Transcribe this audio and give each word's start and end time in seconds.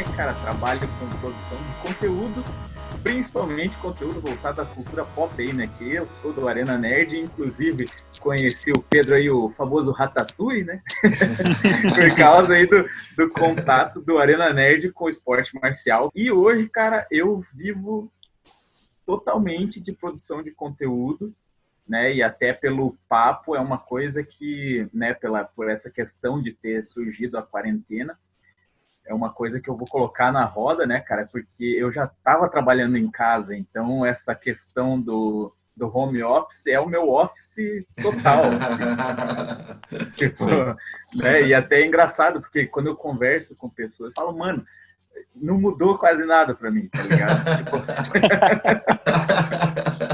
né, 0.00 0.16
cara, 0.16 0.32
trabalho 0.34 0.88
com 0.98 1.08
produção 1.18 1.56
de 1.56 1.88
conteúdo, 1.88 2.44
principalmente 3.02 3.76
conteúdo 3.76 4.20
voltado 4.20 4.62
à 4.62 4.66
cultura 4.66 5.04
pop 5.04 5.32
aí, 5.38 5.52
né, 5.52 5.68
que 5.78 5.94
eu 5.94 6.08
sou 6.22 6.32
do 6.32 6.48
Arena 6.48 6.78
Nerd, 6.78 7.18
inclusive 7.18 7.86
conheci 8.20 8.70
o 8.72 8.82
Pedro 8.82 9.16
aí, 9.16 9.30
o 9.30 9.50
famoso 9.50 9.90
Ratatouille, 9.92 10.64
né, 10.64 10.82
por 11.94 12.16
causa 12.16 12.54
aí 12.54 12.66
do, 12.66 12.86
do 13.16 13.30
contato 13.30 14.00
do 14.00 14.18
Arena 14.18 14.52
Nerd 14.52 14.90
com 14.92 15.04
o 15.04 15.10
esporte 15.10 15.54
marcial. 15.60 16.10
E 16.14 16.30
hoje, 16.32 16.68
cara, 16.68 17.06
eu 17.10 17.42
vivo 17.54 18.10
totalmente 19.04 19.80
de 19.80 19.92
produção 19.92 20.42
de 20.42 20.50
conteúdo, 20.50 21.34
né? 21.88 22.14
E 22.14 22.22
até 22.22 22.52
pelo 22.52 22.96
papo 23.08 23.56
é 23.56 23.60
uma 23.60 23.78
coisa 23.78 24.22
que, 24.22 24.88
né, 24.94 25.12
pela 25.14 25.42
por 25.42 25.68
essa 25.68 25.90
questão 25.90 26.40
de 26.40 26.52
ter 26.52 26.84
surgido 26.84 27.36
a 27.36 27.42
quarentena, 27.42 28.16
é 29.10 29.14
uma 29.14 29.30
coisa 29.30 29.60
que 29.60 29.68
eu 29.68 29.76
vou 29.76 29.88
colocar 29.88 30.30
na 30.30 30.44
roda, 30.44 30.86
né, 30.86 31.00
cara? 31.00 31.28
Porque 31.30 31.64
eu 31.64 31.90
já 31.90 32.04
estava 32.04 32.48
trabalhando 32.48 32.96
em 32.96 33.10
casa, 33.10 33.56
então 33.56 34.06
essa 34.06 34.36
questão 34.36 35.00
do, 35.00 35.52
do 35.76 35.90
home 35.92 36.22
office 36.22 36.68
é 36.68 36.78
o 36.78 36.88
meu 36.88 37.10
office 37.10 37.84
total. 38.00 38.44
Assim. 38.44 40.10
tipo, 40.14 40.46
né? 41.16 41.42
E 41.42 41.52
até 41.52 41.80
é 41.80 41.86
engraçado, 41.86 42.40
porque 42.40 42.66
quando 42.66 42.86
eu 42.86 42.94
converso 42.94 43.56
com 43.56 43.68
pessoas, 43.68 44.10
eu 44.10 44.14
falo, 44.14 44.38
mano, 44.38 44.64
não 45.34 45.60
mudou 45.60 45.98
quase 45.98 46.24
nada 46.24 46.54
para 46.54 46.70
mim, 46.70 46.88
tá 46.88 47.02
ligado? 47.02 47.44
tipo... 47.66 47.82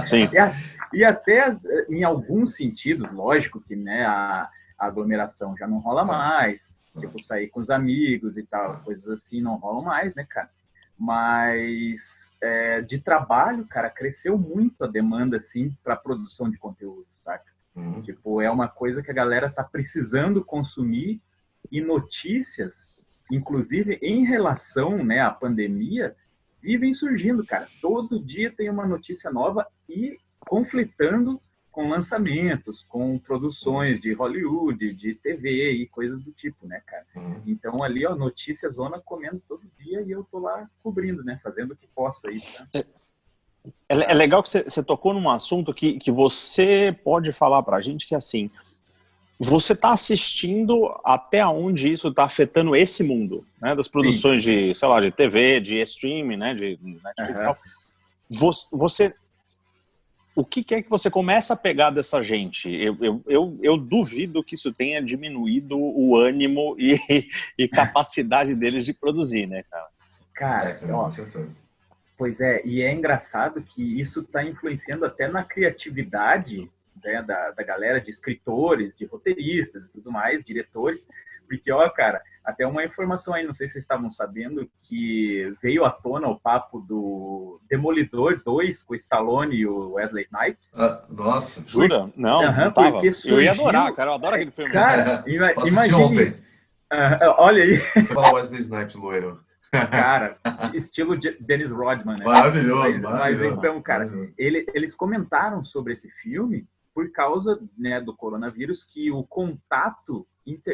Sim. 0.08 0.26
E, 0.32 0.38
a, 0.38 0.52
e, 0.94 1.04
até 1.04 1.52
em 1.90 2.02
alguns 2.02 2.54
sentidos, 2.54 3.12
lógico 3.12 3.60
que 3.60 3.76
né, 3.76 4.06
a, 4.06 4.48
a, 4.78 4.86
aglomeração 4.86 5.54
já 5.54 5.66
não 5.66 5.80
rola 5.80 6.02
mais, 6.02 6.80
tipo 7.00 7.22
sair 7.22 7.48
com 7.48 7.60
os 7.60 7.70
amigos 7.70 8.36
e 8.36 8.42
tal, 8.42 8.80
coisas 8.80 9.08
assim 9.08 9.40
não 9.40 9.56
rolam 9.56 9.82
mais, 9.82 10.14
né, 10.14 10.24
cara? 10.28 10.50
Mas 10.98 12.30
é, 12.40 12.80
de 12.80 12.98
trabalho, 12.98 13.66
cara, 13.66 13.90
cresceu 13.90 14.38
muito 14.38 14.82
a 14.84 14.86
demanda 14.86 15.36
assim 15.36 15.76
para 15.84 15.96
produção 15.96 16.50
de 16.50 16.56
conteúdo, 16.58 17.06
saca? 17.24 17.52
Uhum. 17.74 18.00
Tipo, 18.02 18.40
é 18.40 18.50
uma 18.50 18.68
coisa 18.68 19.02
que 19.02 19.10
a 19.10 19.14
galera 19.14 19.50
tá 19.50 19.62
precisando 19.62 20.42
consumir 20.42 21.20
e 21.70 21.80
notícias 21.80 22.88
inclusive 23.32 23.98
em 24.02 24.24
relação 24.24 25.02
né, 25.04 25.20
à 25.20 25.30
pandemia, 25.30 26.14
vivem 26.60 26.92
surgindo, 26.94 27.44
cara. 27.44 27.68
Todo 27.80 28.22
dia 28.22 28.50
tem 28.50 28.70
uma 28.70 28.86
notícia 28.86 29.30
nova 29.30 29.66
e 29.88 30.18
conflitando 30.40 31.40
com 31.76 31.90
lançamentos, 31.90 32.86
com 32.88 33.18
produções 33.18 34.00
de 34.00 34.14
Hollywood, 34.14 34.94
de 34.94 35.14
TV 35.14 35.72
e 35.72 35.86
coisas 35.86 36.24
do 36.24 36.32
tipo, 36.32 36.66
né, 36.66 36.80
cara? 36.86 37.04
Uhum. 37.14 37.42
Então 37.46 37.82
ali, 37.82 38.06
ó, 38.06 38.14
notícia 38.14 38.70
zona 38.70 38.98
comendo 38.98 39.42
todo 39.46 39.60
dia 39.78 40.00
e 40.00 40.10
eu 40.10 40.24
tô 40.24 40.38
lá 40.38 40.66
cobrindo, 40.82 41.22
né, 41.22 41.38
fazendo 41.42 41.72
o 41.72 41.76
que 41.76 41.86
posso 41.94 42.28
aí, 42.28 42.40
tá? 42.40 42.66
É, 42.72 42.78
é, 43.90 44.10
é 44.10 44.14
legal 44.14 44.42
que 44.42 44.48
você 44.48 44.82
tocou 44.82 45.12
num 45.12 45.28
assunto 45.28 45.74
que, 45.74 45.98
que 45.98 46.10
você 46.10 46.98
pode 47.04 47.30
falar 47.30 47.62
pra 47.62 47.78
gente 47.82 48.08
que, 48.08 48.14
assim, 48.14 48.50
você 49.38 49.74
está 49.74 49.92
assistindo 49.92 50.98
até 51.04 51.46
onde 51.46 51.92
isso 51.92 52.08
está 52.08 52.24
afetando 52.24 52.74
esse 52.74 53.02
mundo, 53.02 53.46
né? 53.60 53.76
Das 53.76 53.86
produções 53.86 54.42
Sim. 54.42 54.68
de, 54.68 54.74
sei 54.74 54.88
lá, 54.88 54.98
de 54.98 55.10
TV, 55.10 55.60
de 55.60 55.78
streaming, 55.82 56.38
né? 56.38 56.54
De 56.54 56.78
Netflix 56.80 57.40
uhum. 57.40 57.46
tal. 57.46 57.58
Você, 58.30 58.66
você, 58.72 59.14
o 60.36 60.44
que 60.44 60.74
é 60.74 60.82
que 60.82 60.90
você 60.90 61.10
começa 61.10 61.54
a 61.54 61.56
pegar 61.56 61.88
dessa 61.88 62.20
gente? 62.20 62.70
Eu, 62.70 62.94
eu, 63.00 63.22
eu, 63.26 63.58
eu 63.62 63.76
duvido 63.78 64.44
que 64.44 64.54
isso 64.54 64.70
tenha 64.70 65.02
diminuído 65.02 65.78
o 65.78 66.14
ânimo 66.14 66.76
e, 66.78 67.00
e 67.58 67.66
capacidade 67.66 68.54
deles 68.54 68.84
de 68.84 68.92
produzir, 68.92 69.46
né, 69.46 69.64
cara? 69.70 69.88
Cara, 70.34 70.78
ó, 70.92 71.08
pois 72.18 72.42
é, 72.42 72.60
e 72.66 72.82
é 72.82 72.92
engraçado 72.92 73.62
que 73.62 73.98
isso 73.98 74.20
está 74.20 74.44
influenciando 74.44 75.06
até 75.06 75.26
na 75.26 75.42
criatividade 75.42 76.66
né, 77.06 77.22
da, 77.22 77.52
da 77.52 77.62
galera 77.62 78.00
de 78.00 78.10
escritores, 78.10 78.96
de 78.96 79.04
roteiristas 79.06 79.86
e 79.86 79.92
tudo 79.92 80.12
mais, 80.12 80.44
diretores, 80.44 81.06
porque, 81.48 81.70
ó, 81.72 81.88
cara, 81.88 82.20
até 82.44 82.66
uma 82.66 82.84
informação 82.84 83.32
aí, 83.32 83.46
não 83.46 83.54
sei 83.54 83.68
se 83.68 83.74
vocês 83.74 83.84
estavam 83.84 84.10
sabendo, 84.10 84.68
que 84.88 85.54
veio 85.62 85.84
à 85.84 85.90
tona 85.90 86.28
o 86.28 86.38
papo 86.38 86.80
do 86.80 87.60
Demolidor 87.68 88.42
2 88.44 88.82
com 88.82 88.92
o 88.92 88.96
Stallone 88.96 89.56
e 89.56 89.66
o 89.66 89.92
Wesley 89.92 90.24
Snipes. 90.24 90.76
Ah, 90.76 91.04
nossa. 91.08 91.62
Jura? 91.66 92.10
Não, 92.16 92.40
uhum, 92.40 92.56
não 92.56 92.72
tava. 92.72 93.00
Surgiu... 93.12 93.36
Eu 93.36 93.42
ia 93.42 93.52
adorar, 93.52 93.94
cara, 93.94 94.10
eu 94.10 94.14
adoro 94.14 94.34
aquele 94.34 94.50
filme. 94.50 94.72
Cara, 94.72 95.24
imagina 95.66 96.22
isso. 96.22 96.42
Uh, 96.92 97.34
olha 97.38 97.62
aí. 97.62 97.80
Qual 98.12 98.34
Wesley 98.34 98.60
Snipes 98.60 98.96
loiro? 98.96 99.40
Cara, 99.90 100.38
estilo 100.74 101.16
de 101.16 101.36
Dennis 101.40 101.70
Rodman, 101.70 102.18
né? 102.18 102.24
Maravilhoso, 102.24 102.82
mas, 102.82 103.02
maravilhoso. 103.02 103.44
Mas 103.44 103.58
então, 103.58 103.82
cara, 103.82 104.10
ele, 104.38 104.66
eles 104.74 104.94
comentaram 104.94 105.64
sobre 105.64 105.92
esse 105.92 106.10
filme 106.22 106.66
por 106.96 107.12
causa 107.12 107.60
né, 107.76 108.00
do 108.00 108.16
coronavírus 108.16 108.82
que 108.82 109.10
o 109.10 109.22
contato 109.22 110.26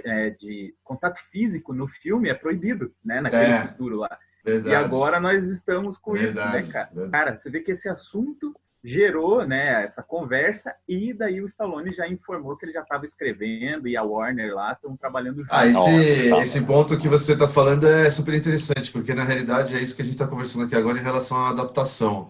é, 0.04 0.30
de 0.30 0.72
contato 0.84 1.18
físico 1.32 1.74
no 1.74 1.88
filme 1.88 2.28
é 2.28 2.34
proibido, 2.34 2.94
né, 3.04 3.20
naquele 3.20 3.42
é, 3.42 3.62
futuro 3.66 3.96
lá. 3.96 4.16
Verdade. 4.44 4.70
E 4.70 4.74
agora 4.76 5.18
nós 5.18 5.50
estamos 5.50 5.98
com 5.98 6.12
verdade, 6.12 6.58
isso, 6.58 6.68
né, 6.68 6.72
cara? 6.72 6.90
Verdade. 6.94 7.10
Cara, 7.10 7.36
você 7.36 7.50
vê 7.50 7.58
que 7.58 7.72
esse 7.72 7.88
assunto 7.88 8.54
gerou, 8.84 9.44
né, 9.44 9.82
essa 9.82 10.00
conversa 10.00 10.72
e 10.88 11.12
daí 11.12 11.40
o 11.40 11.46
Stallone 11.46 11.92
já 11.92 12.06
informou 12.06 12.56
que 12.56 12.66
ele 12.66 12.72
já 12.72 12.82
estava 12.82 13.04
escrevendo 13.04 13.88
e 13.88 13.96
a 13.96 14.04
Warner 14.04 14.54
lá 14.54 14.74
estão 14.74 14.96
trabalhando 14.96 15.42
junto. 15.42 15.48
Ah, 15.50 15.66
esse, 15.66 16.32
esse 16.36 16.60
ponto 16.60 16.96
que 16.96 17.08
você 17.08 17.32
está 17.32 17.48
falando 17.48 17.88
é 17.88 18.08
super 18.12 18.34
interessante, 18.34 18.92
porque 18.92 19.12
na 19.12 19.24
realidade 19.24 19.74
é 19.74 19.80
isso 19.80 19.96
que 19.96 20.02
a 20.02 20.04
gente 20.04 20.14
está 20.14 20.28
conversando 20.28 20.66
aqui 20.66 20.76
agora 20.76 20.98
em 21.00 21.02
relação 21.02 21.36
à 21.38 21.50
adaptação. 21.50 22.28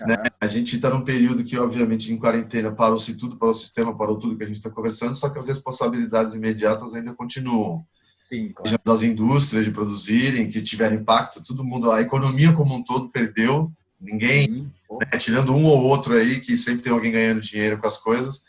Né? 0.00 0.16
A 0.40 0.46
gente 0.46 0.76
está 0.76 0.90
num 0.90 1.04
período 1.04 1.44
que, 1.44 1.56
obviamente, 1.58 2.12
em 2.12 2.18
quarentena 2.18 2.72
parou-se 2.72 3.14
tudo, 3.14 3.36
parou 3.36 3.54
o 3.54 3.58
sistema, 3.58 3.96
parou 3.96 4.18
tudo 4.18 4.36
que 4.36 4.42
a 4.42 4.46
gente 4.46 4.56
está 4.56 4.70
conversando, 4.70 5.14
só 5.14 5.28
que 5.28 5.38
as 5.38 5.46
responsabilidades 5.46 6.34
imediatas 6.34 6.94
ainda 6.94 7.14
continuam. 7.14 7.84
Sim, 8.18 8.52
claro. 8.54 8.78
Das 8.84 9.02
indústrias 9.02 9.64
de 9.64 9.70
produzirem, 9.70 10.48
que 10.48 10.62
tiveram 10.62 10.96
impacto, 10.96 11.42
todo 11.42 11.64
mundo, 11.64 11.90
a 11.90 12.00
economia 12.00 12.52
como 12.52 12.74
um 12.74 12.82
todo 12.82 13.10
perdeu, 13.10 13.72
ninguém, 14.00 14.72
né, 14.90 15.18
tirando 15.18 15.54
um 15.54 15.64
ou 15.64 15.82
outro 15.82 16.14
aí, 16.14 16.40
que 16.40 16.56
sempre 16.56 16.82
tem 16.82 16.92
alguém 16.92 17.12
ganhando 17.12 17.40
dinheiro 17.40 17.78
com 17.78 17.86
as 17.86 17.98
coisas, 17.98 18.42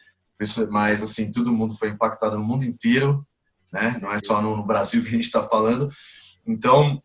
mas 0.69 1.01
assim, 1.01 1.31
todo 1.31 1.53
mundo 1.53 1.73
foi 1.73 1.89
impactado 1.89 2.37
no 2.37 2.43
mundo 2.43 2.65
inteiro, 2.65 3.25
né? 3.71 3.97
não 4.01 4.11
é 4.11 4.19
só 4.23 4.41
no 4.41 4.63
Brasil 4.63 5.01
que 5.01 5.09
a 5.09 5.13
gente 5.13 5.25
está 5.25 5.43
falando. 5.43 5.91
Então, 6.45 7.01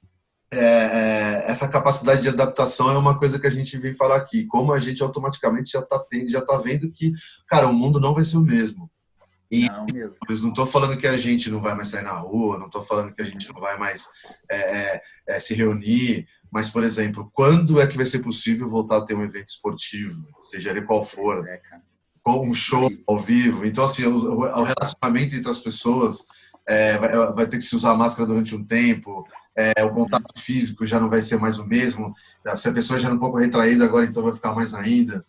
é, 0.51 0.59
é, 0.59 1.45
essa 1.51 1.69
capacidade 1.69 2.23
de 2.23 2.29
adaptação 2.29 2.91
é 2.91 2.97
uma 2.97 3.19
coisa 3.19 3.39
que 3.39 3.47
a 3.47 3.51
gente 3.51 3.77
vem 3.77 3.95
falar 3.95 4.17
aqui. 4.17 4.47
Como 4.47 4.73
a 4.73 4.79
gente 4.79 5.03
automaticamente 5.03 5.73
já 5.73 5.81
está 5.81 6.03
já 6.27 6.41
tá 6.41 6.57
vendo 6.59 6.91
que, 6.91 7.13
cara, 7.47 7.67
o 7.67 7.75
mundo 7.75 8.01
não 8.01 8.15
vai 8.15 8.25
ser 8.25 8.39
o 8.39 8.43
mesmo. 8.43 8.91
E 9.51 9.67
não, 9.67 9.87
mesmo. 9.93 10.17
não 10.43 10.49
estou 10.51 10.67
falando 10.67 10.97
que 10.99 11.07
a 11.07 11.17
gente 11.17 11.51
não 11.51 11.61
vai 11.61 11.75
mais 11.75 11.89
sair 11.89 12.03
na 12.03 12.13
rua, 12.13 12.59
não 12.59 12.67
estou 12.67 12.83
falando 12.83 13.15
que 13.15 13.23
a 13.23 13.25
gente 13.25 13.51
não 13.53 13.61
vai 13.61 13.79
mais 13.79 14.09
é, 14.49 14.57
é, 14.57 15.03
é, 15.27 15.41
se 15.41 15.55
reunir, 15.55 16.27
mas, 16.51 16.69
por 16.69 16.83
exemplo, 16.83 17.31
quando 17.33 17.81
é 17.81 17.87
que 17.87 17.97
vai 17.97 18.05
ser 18.05 18.19
possível 18.19 18.69
voltar 18.69 18.99
a 18.99 19.05
ter 19.05 19.15
um 19.15 19.23
evento 19.23 19.49
esportivo, 19.49 20.29
seja 20.43 20.71
ele 20.71 20.83
qual 20.83 21.03
for, 21.03 21.47
é, 21.49 21.61
um 22.27 22.53
show 22.53 22.91
ao 23.07 23.19
vivo? 23.19 23.65
Então, 23.65 23.85
assim, 23.85 24.05
o, 24.05 24.41
o 24.41 24.63
relacionamento 24.63 25.35
entre 25.35 25.51
as 25.51 25.59
pessoas 25.59 26.19
vai, 27.01 27.33
vai 27.33 27.47
ter 27.47 27.57
que 27.57 27.65
se 27.65 27.75
usar 27.75 27.95
máscara 27.95 28.27
durante 28.27 28.55
um 28.55 28.63
tempo, 28.63 29.25
é, 29.59 29.85
o 29.85 29.91
contato 29.91 30.41
físico 30.41 30.87
já 30.87 31.01
não 31.01 31.11
vai 31.11 31.21
ser 31.21 31.37
mais 31.37 31.59
o 31.59 31.67
mesmo. 31.67 32.15
Se 32.55 32.69
a 32.69 32.73
pessoa 32.73 33.01
já 33.01 33.09
é 33.09 33.13
um 33.13 33.19
pouco 33.19 33.39
retraída 33.39 33.85
agora, 33.85 34.07
então 34.07 34.23
vai 34.23 34.33
ficar 34.33 34.55
mais 34.55 34.73
ainda. 34.73 35.25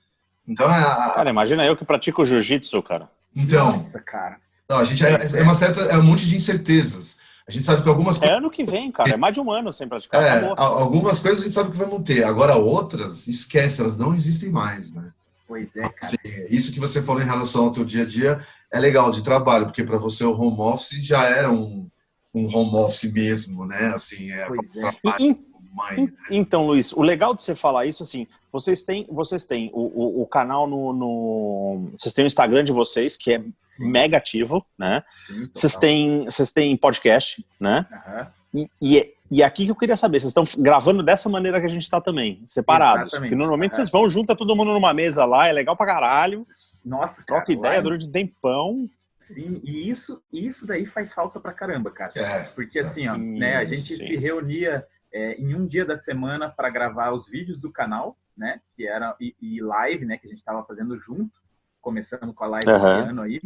Então, 0.48 0.70
é 0.70 0.80
a... 0.80 1.14
Cara, 1.16 1.32
imagina 1.32 1.66
eu 1.66 1.76
que 1.76 1.84
pratico 1.84 2.24
jiu-jitsu, 2.24 2.84
cara. 2.84 3.10
Então, 3.36 3.72
Nossa, 3.72 4.00
cara. 4.00 4.38
Não, 4.70 4.78
a 4.78 4.84
gente 4.84 5.04
é, 5.04 5.40
é, 5.40 5.42
uma 5.42 5.56
certa, 5.56 5.82
é 5.82 5.98
um 5.98 6.04
monte 6.04 6.28
de 6.28 6.36
incertezas. 6.36 7.18
A 7.48 7.52
gente 7.52 7.66
sabe 7.66 7.82
que 7.82 7.90
algumas 7.90 8.20
coisas. 8.20 8.36
É 8.36 8.38
ano 8.38 8.52
que 8.52 8.64
vem, 8.64 8.92
cara. 8.92 9.10
É 9.10 9.18
mais 9.18 9.34
de 9.34 9.42
um 9.42 9.52
ano 9.52 9.74
sem 9.74 9.88
praticar. 9.88 10.22
É, 10.22 10.54
algumas 10.56 11.20
coisas 11.20 11.40
a 11.40 11.44
gente 11.44 11.54
sabe 11.54 11.72
que 11.72 11.78
vai 11.78 11.88
manter. 11.88 12.24
Agora, 12.24 12.56
outras, 12.56 13.28
esquece, 13.28 13.82
elas 13.82 13.98
não 13.98 14.14
existem 14.14 14.52
mais, 14.52 14.94
né? 14.94 15.10
Pois 15.48 15.76
é, 15.76 15.82
cara. 15.82 15.96
Assim, 16.04 16.18
isso 16.52 16.72
que 16.72 16.80
você 16.80 17.02
falou 17.02 17.20
em 17.20 17.26
relação 17.26 17.66
ao 17.66 17.72
teu 17.72 17.84
dia 17.84 18.04
a 18.04 18.06
dia 18.06 18.46
é 18.72 18.80
legal 18.80 19.10
de 19.10 19.24
trabalho, 19.24 19.66
porque 19.66 19.84
para 19.84 19.98
você 19.98 20.24
o 20.24 20.40
home 20.40 20.60
office 20.60 21.04
já 21.04 21.24
era 21.24 21.50
um, 21.52 21.90
um 22.34 22.46
home 22.46 22.76
office 22.78 23.12
mesmo, 23.12 23.66
né? 23.66 23.92
Assim, 23.94 24.32
é, 24.32 24.42
é. 24.42 25.50
Mãe, 25.72 26.06
né? 26.06 26.14
Então, 26.32 26.66
Luiz, 26.66 26.92
o 26.94 27.02
legal 27.02 27.36
de 27.36 27.44
você 27.44 27.54
falar 27.54 27.86
isso, 27.86 28.02
assim, 28.04 28.28
vocês 28.52 28.84
têm, 28.84 29.06
vocês 29.10 29.46
têm 29.46 29.70
o, 29.74 29.82
o, 29.82 30.22
o 30.24 30.28
canal 30.28 30.68
no, 30.68 30.92
no, 30.94 31.92
Vocês 31.96 32.14
têm 32.14 32.26
o 32.26 32.28
Instagram 32.28 32.64
de 32.64 32.72
vocês, 32.72 33.16
que 33.16 33.34
é 33.34 33.40
Sim. 33.40 33.90
mega 33.90 34.18
ativo, 34.18 34.66
né? 34.78 35.04
Sim, 35.28 35.50
vocês, 35.54 35.76
têm, 35.76 36.26
vocês 36.26 36.52
têm 36.52 36.76
podcast, 36.76 37.46
né? 37.60 37.86
Uhum. 37.92 38.28
E, 38.52 38.70
e, 38.82 39.14
e, 39.30 39.44
aqui 39.44 39.66
que 39.66 39.72
eu 39.72 39.76
queria 39.76 39.96
saber, 39.96 40.20
vocês 40.20 40.32
estão 40.32 40.44
gravando 40.58 41.04
dessa 41.04 41.30
maneira 41.30 41.60
que 41.60 41.68
a 41.68 41.70
gente 41.70 41.84
está 41.84 42.02
também, 42.02 42.42
separados. 42.48 43.14
Exatamente. 43.14 43.30
Porque 43.30 43.40
normalmente 43.40 43.74
uhum. 43.74 43.76
vocês 43.76 43.92
vão, 43.92 44.10
junta 44.10 44.36
todo 44.36 44.56
mundo 44.56 44.74
numa 44.74 44.94
mesa 44.94 45.24
lá, 45.26 45.48
é 45.48 45.52
legal 45.52 45.78
pra 45.78 45.86
caralho. 45.86 46.48
Nossa, 46.84 47.24
Troca 47.24 47.54
ideia 47.54 47.82
durante 47.82 48.08
um 48.08 48.12
tempão. 48.12 48.90
Sim, 49.20 49.60
e 49.64 49.90
isso, 49.90 50.24
isso 50.32 50.66
daí 50.66 50.86
faz 50.86 51.12
falta 51.12 51.40
pra 51.40 51.54
caramba, 51.54 51.92
cara. 51.92 52.14
É, 52.16 52.44
Porque 52.56 52.80
assim, 52.80 53.08
ó, 53.08 53.18
né, 53.18 53.58
a 53.58 53.66
gente 53.66 53.98
sim. 53.98 53.98
se 53.98 54.16
reunia 54.16 54.88
é, 55.12 55.34
em 55.34 55.54
um 55.54 55.68
dia 55.68 55.86
da 55.86 55.98
semana 55.98 56.50
para 56.50 56.70
gravar 56.70 57.12
os 57.12 57.28
vídeos 57.28 57.60
do 57.60 57.72
canal, 57.72 58.16
né? 58.36 58.62
Que 58.76 58.88
era 58.88 59.16
e, 59.20 59.36
e 59.42 59.62
live, 59.62 60.06
né? 60.06 60.18
Que 60.18 60.26
a 60.26 60.30
gente 60.30 60.40
estava 60.40 60.64
fazendo 60.64 60.98
junto, 60.98 61.42
começando 61.82 62.34
com 62.34 62.44
a 62.46 62.48
live 62.48 62.70
Aham. 62.70 62.78
esse 62.78 63.10
ano 63.10 63.22
aí. 63.22 63.40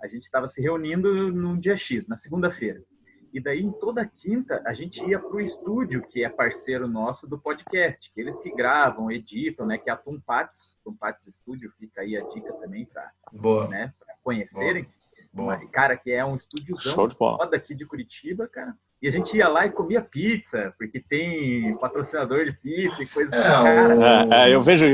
A 0.00 0.06
gente 0.06 0.22
estava 0.22 0.46
se 0.46 0.62
reunindo 0.62 1.32
num 1.32 1.58
dia 1.58 1.76
X, 1.76 2.06
na 2.06 2.16
segunda-feira. 2.16 2.82
E 3.32 3.40
daí, 3.40 3.60
em 3.60 3.72
toda 3.72 4.06
quinta, 4.06 4.62
a 4.64 4.72
gente 4.72 5.04
ia 5.04 5.18
para 5.18 5.36
o 5.36 5.40
estúdio, 5.40 6.02
que 6.08 6.24
é 6.24 6.28
parceiro 6.28 6.88
nosso 6.88 7.26
do 7.26 7.38
podcast, 7.38 8.10
que 8.10 8.20
eles 8.20 8.38
que 8.38 8.50
gravam, 8.50 9.10
editam, 9.10 9.66
né? 9.66 9.76
Que 9.76 9.90
é 9.90 9.92
a 9.92 9.96
Tumpats, 9.96 10.78
Tumpats 10.82 11.26
Studio, 11.34 11.70
fica 11.78 12.00
aí 12.00 12.16
a 12.16 12.22
dica 12.22 12.52
também 12.54 12.86
para 12.86 13.12
né, 13.68 13.92
pra 13.98 14.14
conhecerem. 14.22 14.84
boa. 14.84 14.97
Cara, 15.72 15.96
que 15.96 16.10
é 16.10 16.24
um 16.24 16.36
estúdiozão 16.36 17.08
foda 17.10 17.56
aqui 17.56 17.74
de 17.74 17.84
Curitiba, 17.86 18.48
cara. 18.48 18.74
E 19.00 19.06
a 19.06 19.12
gente 19.12 19.36
ia 19.36 19.46
lá 19.46 19.64
e 19.64 19.70
comia 19.70 20.00
pizza, 20.00 20.74
porque 20.76 20.98
tem 20.98 21.76
patrocinador 21.78 22.44
de 22.44 22.52
pizza 22.52 23.00
e 23.00 23.06
coisa 23.06 23.36
É, 23.36 23.38
assim, 23.38 24.02
É, 24.34 24.50
é, 24.50 24.54
eu 24.54 24.60
vejo. 24.60 24.84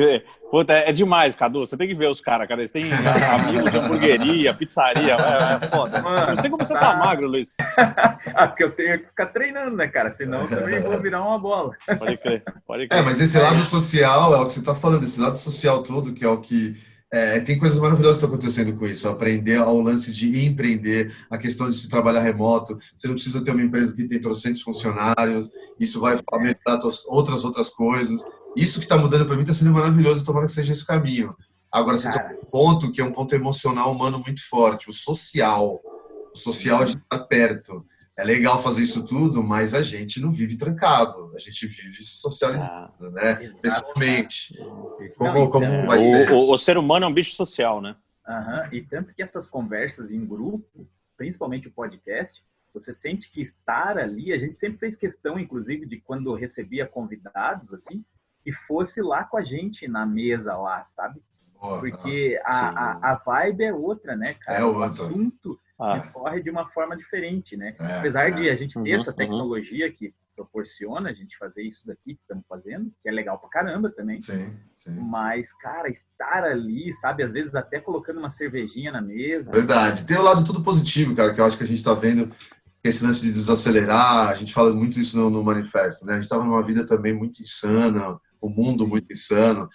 Puta, 0.50 0.74
é 0.74 0.92
demais, 0.92 1.34
Cadu. 1.34 1.66
Você 1.66 1.74
tem 1.74 1.88
que 1.88 1.94
ver 1.94 2.08
os 2.08 2.20
caras, 2.20 2.46
cara. 2.46 2.60
Eles 2.60 2.70
têm 2.70 2.84
amigos 2.92 3.72
de 3.72 3.78
hamburgueria, 3.78 4.52
pizzaria. 4.52 5.14
É, 5.16 5.54
é 5.64 5.66
foda. 5.68 6.02
Mano, 6.02 6.18
Eu 6.18 6.26
não 6.28 6.36
sei 6.36 6.50
como 6.50 6.64
você 6.64 6.74
tá- 6.74 6.80
tá 6.80 6.96
magro, 6.96 7.26
Luiz. 7.26 7.50
Ah, 8.36 8.46
porque 8.48 8.64
eu 8.64 8.72
tenho 8.72 8.98
que 8.98 9.06
ficar 9.06 9.26
treinando, 9.26 9.76
né, 9.76 9.86
cara? 9.88 10.10
Senão 10.10 10.42
eu 10.42 10.48
também 10.48 10.80
vou 10.80 10.98
virar 10.98 11.22
uma 11.22 11.38
bola. 11.38 11.70
Pode 11.98 12.16
crer, 12.18 12.42
pode 12.66 12.88
crer. 12.88 13.00
É, 13.00 13.02
mas 13.02 13.20
esse 13.20 13.38
lado 13.38 13.62
social 13.62 14.34
é 14.34 14.40
o 14.40 14.46
que 14.46 14.52
você 14.52 14.58
está 14.60 14.74
falando, 14.74 15.04
esse 15.04 15.20
lado 15.20 15.36
social 15.36 15.82
todo, 15.82 16.12
que 16.12 16.24
é 16.24 16.28
o 16.28 16.38
que. 16.38 16.76
É, 17.14 17.38
tem 17.38 17.56
coisas 17.56 17.78
maravilhosas 17.78 18.16
que 18.16 18.24
estão 18.24 18.36
acontecendo 18.36 18.76
com 18.76 18.86
isso. 18.86 19.06
Aprender 19.06 19.58
ao 19.58 19.80
lance 19.80 20.10
de 20.10 20.44
empreender, 20.44 21.14
a 21.30 21.38
questão 21.38 21.70
de 21.70 21.76
se 21.76 21.88
trabalhar 21.88 22.20
remoto. 22.20 22.76
Você 22.96 23.06
não 23.06 23.14
precisa 23.14 23.40
ter 23.40 23.52
uma 23.52 23.62
empresa 23.62 23.94
que 23.94 24.08
tem 24.08 24.20
trocentos 24.20 24.62
funcionários. 24.62 25.48
Isso 25.78 26.00
vai 26.00 26.18
melhorar 26.40 26.80
outras 27.06 27.44
outras 27.44 27.70
coisas. 27.70 28.20
Isso 28.56 28.80
que 28.80 28.86
está 28.86 28.98
mudando 28.98 29.26
para 29.26 29.36
mim 29.36 29.42
está 29.42 29.54
sendo 29.54 29.72
maravilhoso. 29.72 30.24
Tomara 30.24 30.46
que 30.46 30.52
seja 30.52 30.72
esse 30.72 30.84
caminho. 30.84 31.36
Agora, 31.70 31.98
você 31.98 32.10
Cara. 32.10 32.30
tem 32.30 32.38
um 32.38 32.50
ponto 32.50 32.90
que 32.90 33.00
é 33.00 33.04
um 33.04 33.12
ponto 33.12 33.32
emocional 33.32 33.92
humano 33.92 34.18
muito 34.18 34.40
forte, 34.48 34.90
o 34.90 34.92
social. 34.92 35.80
O 36.34 36.36
social 36.36 36.84
de 36.84 36.96
estar 36.96 37.18
perto. 37.26 37.86
É 38.16 38.22
legal 38.22 38.62
fazer 38.62 38.82
isso 38.82 39.04
tudo, 39.04 39.42
mas 39.42 39.74
a 39.74 39.82
gente 39.82 40.20
não 40.20 40.30
vive 40.30 40.56
trancado. 40.56 41.32
A 41.34 41.38
gente 41.38 41.66
vive 41.66 42.02
socializado 42.04 42.94
Ah, 43.00 43.10
né? 43.10 43.44
Exato. 43.44 43.60
Pessoalmente. 43.60 44.54
E 45.00 45.08
como, 45.16 45.34
Não, 45.34 45.50
como 45.50 45.64
então, 45.66 45.86
vai 45.86 46.00
ser? 46.00 46.30
o, 46.30 46.34
o- 46.36 46.52
o 46.54 46.58
ser 46.58 46.78
humano 46.78 47.06
é 47.06 47.08
um 47.08 47.12
bicho 47.12 47.34
social, 47.34 47.80
né? 47.80 47.96
Aham, 48.26 48.68
E 48.72 48.80
tanto 48.82 49.12
que 49.12 49.22
essas 49.22 49.48
conversas 49.48 50.10
em 50.12 50.24
grupo, 50.24 50.86
principalmente 51.16 51.66
o 51.68 51.72
podcast, 51.72 52.40
você 52.72 52.94
sente 52.94 53.30
que 53.30 53.40
estar 53.42 53.98
ali, 53.98 54.32
a 54.32 54.38
gente 54.38 54.56
sempre 54.58 54.78
fez 54.78 54.96
questão, 54.96 55.38
inclusive, 55.38 55.84
de 55.86 56.00
quando 56.00 56.32
recebia 56.34 56.86
convidados, 56.86 57.72
assim, 57.74 58.04
que 58.44 58.52
fosse 58.52 59.02
lá 59.02 59.24
com 59.24 59.36
a 59.36 59.42
gente 59.44 59.86
na 59.88 60.06
mesa 60.06 60.56
lá, 60.56 60.82
sabe? 60.84 61.20
Porque 61.60 62.30
Sim. 62.30 62.42
a, 62.44 62.68
a, 62.68 63.12
a 63.12 63.14
vibe 63.16 63.64
é 63.64 63.72
outra, 63.74 64.14
né, 64.16 64.34
cara? 64.34 64.58
É 64.58 64.64
o 64.64 64.68
outra. 64.68 64.86
assunto 64.86 65.58
Ah, 65.78 65.96
discorre 65.96 66.42
de 66.42 66.50
uma 66.50 66.68
forma 66.70 66.96
diferente, 66.96 67.56
né? 67.56 67.74
É, 67.80 67.98
Apesar 67.98 68.28
é. 68.28 68.30
de 68.30 68.48
a 68.48 68.54
gente 68.54 68.74
ter 68.74 68.90
Uhum, 68.90 68.94
essa 68.94 69.10
uhum. 69.10 69.16
tecnologia 69.16 69.90
que 69.90 70.14
proporciona 70.34 71.10
a 71.10 71.12
gente 71.12 71.36
fazer 71.38 71.62
isso 71.62 71.86
daqui 71.86 72.14
que 72.14 72.20
estamos 72.20 72.44
fazendo, 72.48 72.90
que 73.02 73.08
é 73.08 73.12
legal 73.12 73.38
pra 73.38 73.48
caramba 73.48 73.90
também. 73.90 74.20
Sim, 74.20 74.52
sim. 74.72 74.98
Mas, 75.00 75.52
cara, 75.52 75.88
estar 75.88 76.44
ali, 76.44 76.92
sabe? 76.94 77.22
Às 77.22 77.32
vezes 77.32 77.54
até 77.54 77.80
colocando 77.80 78.18
uma 78.18 78.30
cervejinha 78.30 78.90
na 78.90 79.00
mesa. 79.00 79.52
Verdade. 79.52 80.04
Tem 80.04 80.16
o 80.16 80.22
lado 80.22 80.44
tudo 80.44 80.62
positivo, 80.62 81.14
cara, 81.14 81.32
que 81.32 81.40
eu 81.40 81.44
acho 81.44 81.56
que 81.56 81.64
a 81.64 81.66
gente 81.66 81.78
está 81.78 81.94
vendo 81.94 82.32
esse 82.82 83.02
lance 83.02 83.22
de 83.22 83.32
desacelerar, 83.32 84.28
a 84.28 84.34
gente 84.34 84.52
fala 84.52 84.74
muito 84.74 85.00
isso 85.00 85.16
no, 85.16 85.30
no 85.30 85.42
manifesto, 85.42 86.04
né? 86.04 86.12
A 86.12 86.16
gente 86.16 86.24
estava 86.24 86.44
numa 86.44 86.62
vida 86.62 86.86
também 86.86 87.14
muito 87.14 87.40
insana, 87.40 88.18
o 88.42 88.48
mundo 88.50 88.86
muito 88.86 89.10
insano. 89.10 89.68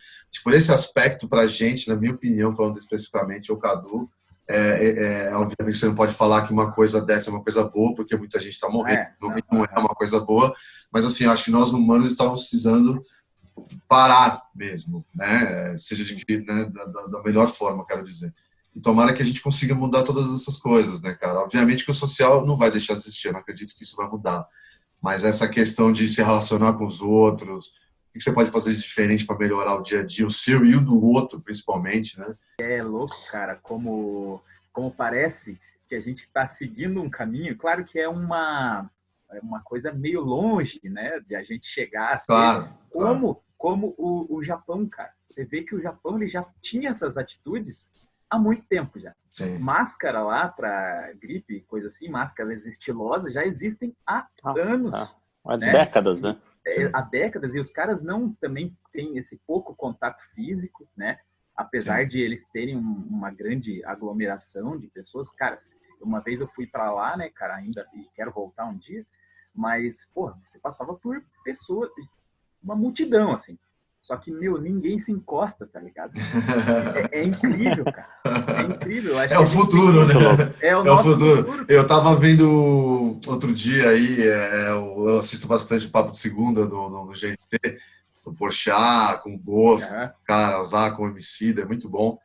Por 0.44 0.54
esse 0.54 0.72
aspecto, 0.72 1.28
para 1.28 1.42
a 1.42 1.48
gente, 1.48 1.90
na 1.90 1.96
minha 1.96 2.14
opinião, 2.14 2.54
falando 2.54 2.78
especificamente, 2.78 3.52
o 3.52 3.58
Cadu, 3.58 4.08
é, 4.50 4.86
é, 4.86 5.24
é, 5.28 5.36
obviamente 5.36 5.78
você 5.78 5.86
não 5.86 5.94
pode 5.94 6.12
falar 6.14 6.46
que 6.48 6.52
uma 6.52 6.72
coisa 6.72 7.00
dessa 7.00 7.30
é 7.30 7.34
uma 7.34 7.44
coisa 7.44 7.64
boa, 7.64 7.94
porque 7.94 8.18
muita 8.18 8.40
gente 8.40 8.54
está 8.54 8.68
morrendo, 8.68 9.00
É, 9.00 9.14
não, 9.22 9.30
não, 9.52 9.64
é 9.64 9.80
uma 9.80 9.90
coisa 9.90 10.20
boa, 10.20 10.54
mas 10.92 11.06
assim, 11.06 11.26
acho 11.28 11.44
que 11.44 11.52
nós 11.52 11.72
humanos 11.72 12.12
estávamos 12.12 12.42
precisando 12.42 13.04
parar 13.88 14.42
mesmo, 14.56 15.06
né? 15.14 15.76
Seja 15.76 16.04
de 16.04 16.16
que, 16.16 16.40
né, 16.40 16.66
da, 16.66 16.86
da- 16.86 17.08
da 17.08 17.24
melhor 17.24 17.48
forma, 17.48 17.86
quero 17.86 18.04
dizer. 18.04 18.34
E 18.76 18.80
tomara 18.80 19.14
que 19.14 19.22
a 19.22 19.26
gente 19.26 19.42
consiga 19.42 19.76
mudar 19.76 20.04
todas 20.04 20.34
essas 20.34 20.58
coisas, 20.58 21.02
né, 21.02 21.14
cara? 21.14 21.40
Obviamente 21.42 21.86
que 21.86 21.92
o 21.92 21.94
social 21.96 22.46
não 22.46 22.56
vai 22.56 22.72
deixar 22.72 22.94
de 22.94 23.02
existir, 23.02 23.28
eu 23.28 23.34
não 23.34 23.40
acredito 23.42 23.76
que 23.76 23.84
isso 23.84 23.96
vai 23.96 24.08
mudar. 24.08 24.48
Mas 25.02 25.24
essa 25.24 25.48
questão 25.48 25.92
de 25.92 26.08
se 26.10 26.22
relacionar 26.24 26.74
com 26.74 26.86
os 26.86 27.02
outros, 27.02 27.74
que 28.20 28.24
você 28.24 28.34
pode 28.34 28.52
fazer 28.52 28.72
de 28.76 28.82
diferente 28.82 29.26
para 29.26 29.38
melhorar 29.38 29.76
o 29.76 29.82
dia 29.82 30.02
a 30.02 30.06
dia, 30.06 30.26
o 30.26 30.30
seu 30.30 30.64
e 30.66 30.76
o 30.76 30.82
do 30.82 31.02
outro, 31.04 31.40
principalmente, 31.42 32.20
né? 32.20 32.36
É 32.60 32.84
louco, 32.84 33.16
cara, 33.32 33.56
como, 33.56 34.42
como 34.72 34.92
parece 34.92 35.60
que 35.88 35.96
a 35.96 36.00
gente 36.00 36.20
está 36.20 36.48
seguindo 36.48 37.02
um 37.02 37.10
caminho. 37.10 37.58
Claro 37.58 37.84
que 37.84 38.00
é 38.00 38.08
uma, 38.08 38.88
é 39.32 39.40
uma 39.40 39.62
coisa 39.62 39.92
meio 39.92 40.22
longe, 40.22 40.80
né? 40.84 41.20
De 41.26 41.36
a 41.36 41.42
gente 41.44 41.66
chegar 41.68 42.14
a 42.14 42.20
ser 42.20 42.34
Claro. 42.34 42.70
claro. 42.92 43.16
como, 43.16 43.44
como 43.58 43.96
o, 43.98 44.38
o 44.38 44.44
Japão, 44.44 44.86
cara. 44.88 45.12
Você 45.32 45.46
vê 45.46 45.64
que 45.64 45.74
o 45.74 45.82
Japão 45.82 46.18
ele 46.18 46.28
já 46.28 46.46
tinha 46.62 46.90
essas 46.90 47.18
atitudes 47.18 47.92
há 48.30 48.38
muito 48.38 48.64
tempo 48.68 49.00
já. 49.00 49.16
Sim. 49.26 49.58
Máscara 49.58 50.22
lá 50.22 50.48
para 50.48 51.14
gripe, 51.22 51.62
coisa 51.62 51.88
assim, 51.88 52.10
máscaras 52.10 52.66
estilosas 52.66 53.34
já 53.34 53.46
existem 53.46 53.96
há 54.06 54.28
anos. 54.46 54.94
ah. 54.94 55.10
Há 55.46 55.56
Né? 55.58 55.72
décadas, 55.72 56.22
né? 56.22 56.36
Há 56.94 57.02
décadas 57.02 57.56
e 57.56 57.60
os 57.60 57.70
caras 57.70 58.02
não 58.02 58.34
também 58.34 58.76
têm 58.92 59.18
esse 59.18 59.38
pouco 59.46 59.76
contato 59.76 60.20
físico, 60.34 60.88
né? 60.96 61.20
Apesar 61.56 62.06
de 62.06 62.20
eles 62.22 62.46
terem 62.54 62.78
um- 62.78 63.08
uma 63.10 63.32
grande 63.32 63.84
aglomeração 63.86 64.78
de 64.78 64.88
pessoas, 64.88 65.30
cara, 65.32 65.58
uma 66.02 66.20
vez 66.22 66.40
eu 66.40 66.48
fui 66.48 66.66
para 66.66 66.92
lá, 66.92 67.18
né, 67.18 67.30
cara, 67.30 67.56
ainda 67.56 67.86
e 67.94 68.04
quero 68.16 68.32
voltar 68.32 68.66
um 68.66 68.78
dia, 68.78 69.06
mas 69.54 70.08
porra, 70.14 70.40
você 70.46 70.60
passava 70.60 70.94
por 70.96 71.22
pessoas, 71.44 71.90
uma 72.64 72.76
multidão 72.76 73.34
assim. 73.34 73.58
Só 74.02 74.18
que 74.18 74.32
meu, 74.32 74.60
ninguém 74.60 74.98
se 74.98 75.12
encosta, 75.12 75.68
tá 75.68 75.80
ligado? 75.80 76.14
É, 77.12 77.20
é 77.20 77.24
incrível, 77.24 77.86
cara. 77.86 78.08
É 78.58 78.62
incrível. 78.64 79.20
É 79.20 79.28
que 79.28 79.36
o 79.36 79.46
gente 79.46 79.58
futuro, 79.58 80.06
né? 80.08 80.14
É 80.62 80.76
o 80.76 80.88
É 80.88 80.92
o 80.92 80.98
futuro. 80.98 81.44
futuro. 81.46 81.66
Eu 81.68 81.88
tava 81.88 82.16
vendo 82.16 83.20
outro 83.28 83.52
dia 83.54 83.90
aí, 83.90 84.22
é, 84.22 84.70
eu 84.70 85.10
eu 85.10 85.20
assisto 85.20 85.48
bastante 85.48 85.88
Papo 85.88 86.12
de 86.12 86.18
Segunda 86.20 86.66
do, 86.66 86.90
do, 86.90 87.06
do 87.06 87.14
GNT, 87.14 87.80
do 88.26 88.34
Porchat, 88.34 89.22
com 89.24 89.36
o 89.36 89.38
Bosco, 89.38 89.94
Aham, 89.94 90.12
cara, 90.26 90.58
lá 90.64 90.92
com 90.92 91.04
o 91.04 91.08
Emicida, 91.08 91.62
é 91.62 91.66
muito 91.66 91.90
bom. 91.90 92.18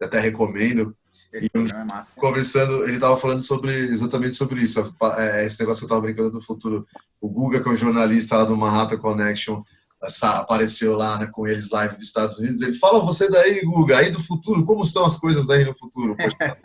Eu 0.00 0.06
até 0.06 0.20
recomendo. 0.20 0.96
Esse 1.32 1.48
programa 1.48 1.86
é 1.90 1.94
massa. 1.94 2.12
Conversando, 2.14 2.84
ele 2.84 2.98
tava 2.98 3.16
falando 3.16 3.40
sobre 3.40 3.72
exatamente 3.72 4.36
sobre 4.36 4.60
isso, 4.60 4.94
é, 5.16 5.46
esse 5.46 5.58
negócio 5.60 5.80
que 5.80 5.84
eu 5.86 5.88
tava 5.88 6.02
brincando 6.02 6.30
do 6.30 6.40
futuro. 6.42 6.86
O 7.20 7.28
Guga, 7.28 7.62
que 7.62 7.68
é 7.68 7.72
um 7.72 7.76
jornalista 7.76 8.36
lá 8.36 8.44
do 8.44 8.56
Manhattan 8.56 8.98
Connection, 8.98 9.62
essa- 10.02 10.38
apareceu 10.38 10.96
lá 10.96 11.18
né, 11.18 11.26
com 11.26 11.46
eles 11.46 11.70
live 11.70 11.96
dos 11.96 12.04
Estados 12.06 12.38
Unidos. 12.38 12.60
Ele 12.60 12.74
fala, 12.74 13.00
você 13.04 13.28
daí, 13.30 13.60
Guga, 13.64 13.98
aí 13.98 14.10
do 14.10 14.18
futuro, 14.20 14.64
como 14.64 14.82
estão 14.82 15.04
as 15.04 15.16
coisas 15.16 15.48
aí 15.50 15.64
no 15.64 15.74
futuro? 15.74 16.16
Tá. 16.38 16.56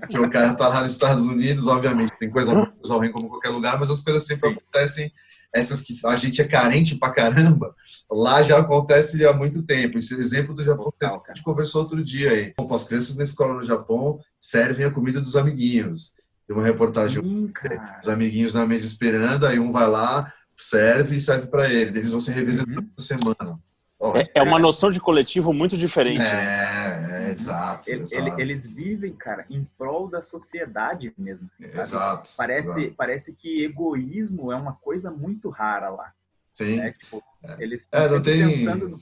Porque 0.00 0.18
o 0.18 0.30
cara 0.30 0.54
tá 0.54 0.68
lá 0.68 0.82
nos 0.82 0.92
Estados 0.92 1.24
Unidos, 1.24 1.66
obviamente, 1.66 2.12
tem 2.18 2.30
coisa 2.30 2.54
boa, 2.54 2.72
ruim 2.98 3.10
como 3.10 3.28
qualquer 3.28 3.50
lugar, 3.50 3.78
mas 3.78 3.90
as 3.90 4.00
coisas 4.00 4.24
sempre 4.24 4.50
acontecem. 4.50 5.10
Essas 5.52 5.80
que 5.80 5.94
a 6.04 6.16
gente 6.16 6.42
é 6.42 6.44
carente 6.46 6.96
pra 6.96 7.10
caramba, 7.10 7.74
lá 8.10 8.42
já 8.42 8.58
acontece 8.58 9.24
há 9.24 9.32
muito 9.32 9.62
tempo. 9.62 9.96
Esse 9.96 10.14
exemplo 10.14 10.54
do 10.54 10.62
Japão 10.62 10.92
que 10.98 11.06
a 11.06 11.18
gente 11.28 11.42
conversou 11.42 11.82
outro 11.82 12.04
dia 12.04 12.30
aí. 12.30 12.52
As 12.70 12.84
crianças 12.84 13.16
na 13.16 13.24
escola 13.24 13.54
no 13.54 13.62
Japão 13.62 14.18
servem 14.38 14.84
a 14.84 14.90
comida 14.90 15.18
dos 15.20 15.34
amiguinhos. 15.34 16.12
Tem 16.46 16.54
uma 16.54 16.64
reportagem 16.64 17.22
Sim, 17.22 17.48
cara. 17.48 17.98
os 18.00 18.08
amiguinhos 18.08 18.52
na 18.54 18.66
mesa 18.66 18.84
esperando, 18.86 19.46
aí 19.46 19.58
um 19.58 19.72
vai 19.72 19.88
lá, 19.88 20.30
serve 20.56 21.16
e 21.16 21.20
serve 21.20 21.46
para 21.48 21.68
ele. 21.72 21.98
Eles 21.98 22.10
vão 22.10 22.20
se 22.20 22.30
revezando 22.32 22.70
Uhum. 22.70 22.76
toda 22.86 23.02
semana. 23.02 23.58
Ó, 23.98 24.16
É, 24.16 24.22
é 24.34 24.42
uma 24.42 24.58
noção 24.58 24.90
de 24.90 25.00
coletivo 25.00 25.52
muito 25.54 25.76
diferente. 25.76 26.18
né? 26.18 26.26
É, 26.26 27.28
é, 27.28 27.30
exato, 27.32 27.88
Ele- 27.90 28.02
exato. 28.02 28.28
ele- 28.28 28.42
eles 28.42 28.66
vivem, 28.66 29.12
cara, 29.14 29.46
em 29.48 29.64
prol 29.78 30.08
da 30.08 30.20
sociedade 30.22 31.12
mesmo. 31.16 31.48
assim, 31.52 31.68
sabe? 31.70 31.82
Exato. 31.82 32.30
Parece, 32.36 32.80
exato. 32.80 32.94
parece 32.96 33.32
que 33.32 33.64
egoísmo 33.64 34.52
é 34.52 34.56
uma 34.56 34.74
coisa 34.74 35.10
muito 35.10 35.48
rara 35.48 35.88
lá. 35.88 36.12
Sim. 36.52 36.76
Né? 36.76 36.92
Tipo, 36.98 37.22
eles 37.58 37.88
É, 37.92 38.02
estão 38.04 38.16
não 38.16 38.22
tem- 38.22 38.48
pensando 38.48 38.88
no 38.88 39.00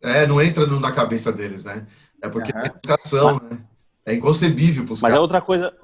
É, 0.00 0.26
não 0.26 0.40
entra 0.40 0.64
na 0.66 0.92
cabeça 0.92 1.32
deles, 1.32 1.64
né? 1.64 1.84
É 2.22 2.28
porque 2.28 2.52
Aham. 2.52 2.62
é 2.62 2.66
educação, 2.66 3.40
né? 3.50 3.58
É 4.06 4.14
inconcebível 4.14 4.84
Mas 4.88 4.98
é 4.98 5.02
caras. 5.02 5.18
outra 5.18 5.40
coisa. 5.40 5.74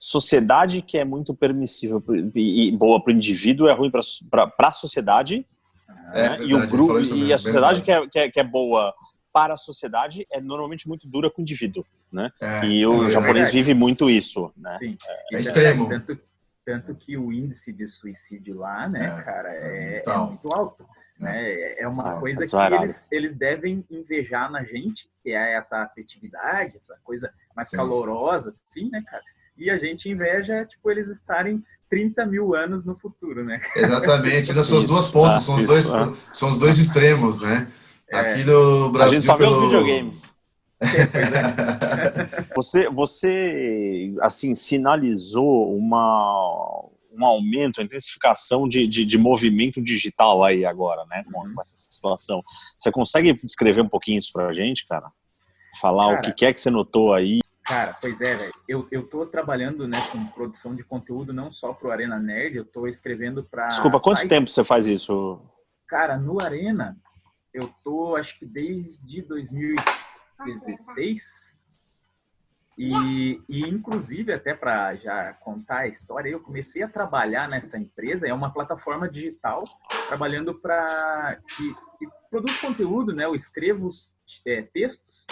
Sociedade 0.00 0.82
que 0.82 0.98
é 0.98 1.04
muito 1.04 1.34
permissível 1.34 2.00
pro- 2.00 2.16
e, 2.34 2.70
boa 2.76 3.02
para 3.02 3.12
o 3.12 3.16
indivíduo 3.16 3.68
é 3.68 3.72
ruim 3.72 3.90
para 3.90 4.00
a 4.68 4.72
sociedade. 4.72 5.46
É 5.88 5.92
né? 5.92 6.28
verdade, 6.28 6.42
e 6.50 6.54
o 6.54 6.68
grupo 6.68 7.00
e 7.00 7.32
a 7.32 7.38
sociedade 7.38 7.82
que 7.82 7.90
é, 7.90 8.06
que, 8.08 8.18
é, 8.18 8.30
que 8.30 8.40
é 8.40 8.44
boa 8.44 8.94
para 9.32 9.54
a 9.54 9.56
sociedade 9.58 10.26
é 10.32 10.40
normalmente 10.40 10.88
muito 10.88 11.06
dura 11.06 11.30
com 11.30 11.40
o 11.40 11.42
indivíduo, 11.42 11.84
né? 12.10 12.30
É, 12.40 12.64
e 12.64 12.86
o 12.86 13.04
é 13.06 13.10
japonês 13.10 13.52
vive 13.52 13.74
muito 13.74 14.08
isso, 14.08 14.50
né? 14.56 14.78
Sim. 14.78 14.96
É 15.32 15.38
extremo. 15.40 15.88
Tanto, 15.88 16.18
tanto 16.64 16.94
que 16.94 17.16
o 17.18 17.30
índice 17.32 17.72
de 17.72 17.86
suicídio 17.86 18.56
lá, 18.56 18.88
né, 18.88 19.04
É, 19.04 19.22
cara, 19.22 19.48
é, 19.54 19.96
é 19.98 20.02
brutal. 20.02 20.26
muito 20.28 20.52
alto. 20.54 20.86
Né? 21.18 21.72
É 21.78 21.86
uma 21.88 22.16
É, 22.16 22.18
coisa 22.20 22.44
é 22.44 22.46
que 22.46 22.74
eles, 22.74 23.08
eles 23.12 23.36
devem 23.36 23.84
invejar 23.90 24.50
na 24.50 24.64
gente, 24.64 25.08
que 25.22 25.30
é 25.30 25.54
essa 25.54 25.78
afetividade, 25.82 26.76
essa 26.76 26.98
coisa 27.04 27.32
mais 27.54 27.68
Sim. 27.68 27.76
calorosa, 27.76 28.48
assim, 28.50 28.90
né, 28.90 29.02
cara? 29.06 29.22
E 29.58 29.70
a 29.70 29.78
gente 29.78 30.08
inveja, 30.08 30.64
tipo, 30.66 30.90
eles 30.90 31.08
estarem 31.08 31.62
30 31.88 32.26
mil 32.26 32.54
anos 32.54 32.84
no 32.84 32.94
futuro, 32.94 33.44
né? 33.44 33.60
Exatamente, 33.76 34.50
ainda 34.50 34.62
são 34.64 34.78
as 34.78 34.84
Isso, 34.84 34.92
duas 34.92 35.08
pontas, 35.10 35.36
ah, 35.36 35.40
são, 35.40 35.54
os 35.54 35.62
isso, 35.62 35.72
dois, 35.72 35.94
ah. 35.94 36.12
são 36.32 36.50
os 36.50 36.58
dois 36.58 36.78
extremos, 36.78 37.40
né? 37.40 37.70
É. 38.10 38.18
Aqui 38.18 38.44
no 38.44 38.86
A 38.86 38.88
Brasil. 38.90 39.14
gente 39.14 39.26
só 39.26 39.36
vê 39.36 39.44
os 39.44 39.56
videogames. 39.64 40.22
Pois 40.78 40.94
é. 40.94 42.46
Você, 42.54 42.88
você 42.90 44.14
assim, 44.20 44.54
sinalizou 44.54 45.74
uma, 45.76 46.84
um 47.12 47.24
aumento, 47.24 47.78
uma 47.78 47.84
intensificação 47.84 48.68
de, 48.68 48.86
de, 48.86 49.04
de 49.04 49.16
movimento 49.18 49.82
digital 49.82 50.44
aí 50.44 50.64
agora, 50.66 51.04
né? 51.06 51.24
Com, 51.32 51.40
Uhum. 51.46 51.54
com 51.54 51.60
essa 51.60 51.74
situação. 51.76 52.42
Você 52.78 52.90
consegue 52.92 53.32
descrever 53.42 53.80
um 53.80 53.88
pouquinho 53.88 54.18
isso 54.18 54.30
pra 54.32 54.52
gente, 54.52 54.86
cara? 54.86 55.06
Falar 55.80 56.08
o 56.08 56.10
Cara, 56.16 56.22
que 56.22 56.32
que 56.32 56.46
é 56.46 56.52
que 56.52 56.60
você 56.60 56.70
notou 56.70 57.12
aí? 57.14 57.38
Cara, 57.66 57.96
pois 58.00 58.20
é, 58.20 58.36
velho. 58.36 58.54
Eu, 58.68 58.86
eu 58.92 59.08
tô 59.08 59.26
trabalhando, 59.26 59.88
né, 59.88 59.98
com 60.12 60.24
produção 60.28 60.72
de 60.74 60.84
conteúdo 60.84 61.32
não 61.32 61.50
só 61.50 61.72
pro 61.72 61.90
Arena 61.90 62.16
Nerd, 62.18 62.56
eu 62.56 62.64
tô 62.64 62.86
escrevendo 62.86 63.42
pra... 63.42 63.66
Desculpa, 63.66 63.98
quanto 63.98 64.18
site- 64.18 64.28
tempo 64.28 64.48
você 64.48 64.64
faz 64.64 64.86
isso? 64.86 65.42
Cara, 65.88 66.16
no 66.16 66.40
Arena, 66.40 66.96
eu 67.52 67.68
tô, 67.82 68.14
acho 68.14 68.38
que 68.38 68.46
desde 68.46 69.20
2016. 69.22 71.56
E, 72.78 73.40
e 73.48 73.62
inclusive, 73.62 74.32
até 74.32 74.54
para 74.54 74.94
já 74.94 75.32
contar 75.40 75.78
a 75.78 75.88
história, 75.88 76.28
eu 76.28 76.38
comecei 76.40 76.84
a 76.84 76.88
trabalhar 76.88 77.48
nessa 77.48 77.78
empresa, 77.78 78.28
é 78.28 78.34
uma 78.34 78.52
plataforma 78.52 79.08
digital, 79.08 79.64
trabalhando 80.06 80.54
para 80.60 81.38
que, 81.48 81.74
que 81.98 82.06
produz 82.30 82.60
conteúdo, 82.60 83.12
né? 83.14 83.24
Eu 83.24 83.34
escrevo 83.34 83.88
é, 84.46 84.62
textos 84.62 85.26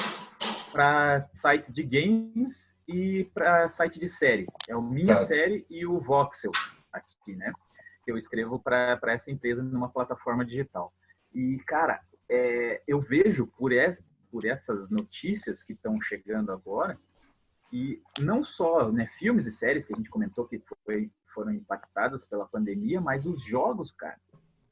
para 0.75 1.31
sites 1.33 1.73
de 1.73 1.85
games 1.85 2.75
e 2.89 3.31
para 3.33 3.69
site 3.69 4.01
de 4.01 4.09
série. 4.09 4.45
É 4.69 4.75
o 4.75 4.83
Minha 4.83 5.19
Certo. 5.19 5.27
Série 5.29 5.67
e 5.71 5.87
o 5.87 6.01
Voxel 6.01 6.51
aqui, 6.93 7.37
né? 7.37 7.53
Que 8.05 8.11
eu 8.11 8.19
escrevo 8.19 8.59
para 8.59 8.99
essa 9.07 9.31
empresa 9.31 9.63
numa 9.63 9.89
plataforma 9.89 10.45
digital. 10.45 10.93
E, 11.33 11.61
cara, 11.69 12.01
é, 12.29 12.83
eu 12.89 13.01
vejo 13.01 13.47
por, 13.47 13.71
por 14.33 14.45
essas 14.45 14.91
notícias 14.91 15.63
que 15.63 15.75
estão 15.75 16.01
chegando 16.03 16.51
agora, 16.51 16.99
e 17.73 18.03
não 18.19 18.43
só 18.43 18.91
né, 18.91 19.07
filmes 19.17 19.47
e 19.47 19.53
séries 19.53 19.87
que 19.87 19.95
a 19.95 19.97
gente 19.97 20.11
comentou 20.11 20.45
que 20.45 20.61
foi, 20.85 21.09
foram 21.33 21.53
impactados 21.53 22.25
pela 22.25 22.49
pandemia, 22.49 23.01
mas 23.01 23.27
os 23.27 23.41
jogos, 23.45 23.93
cara, 23.93 24.19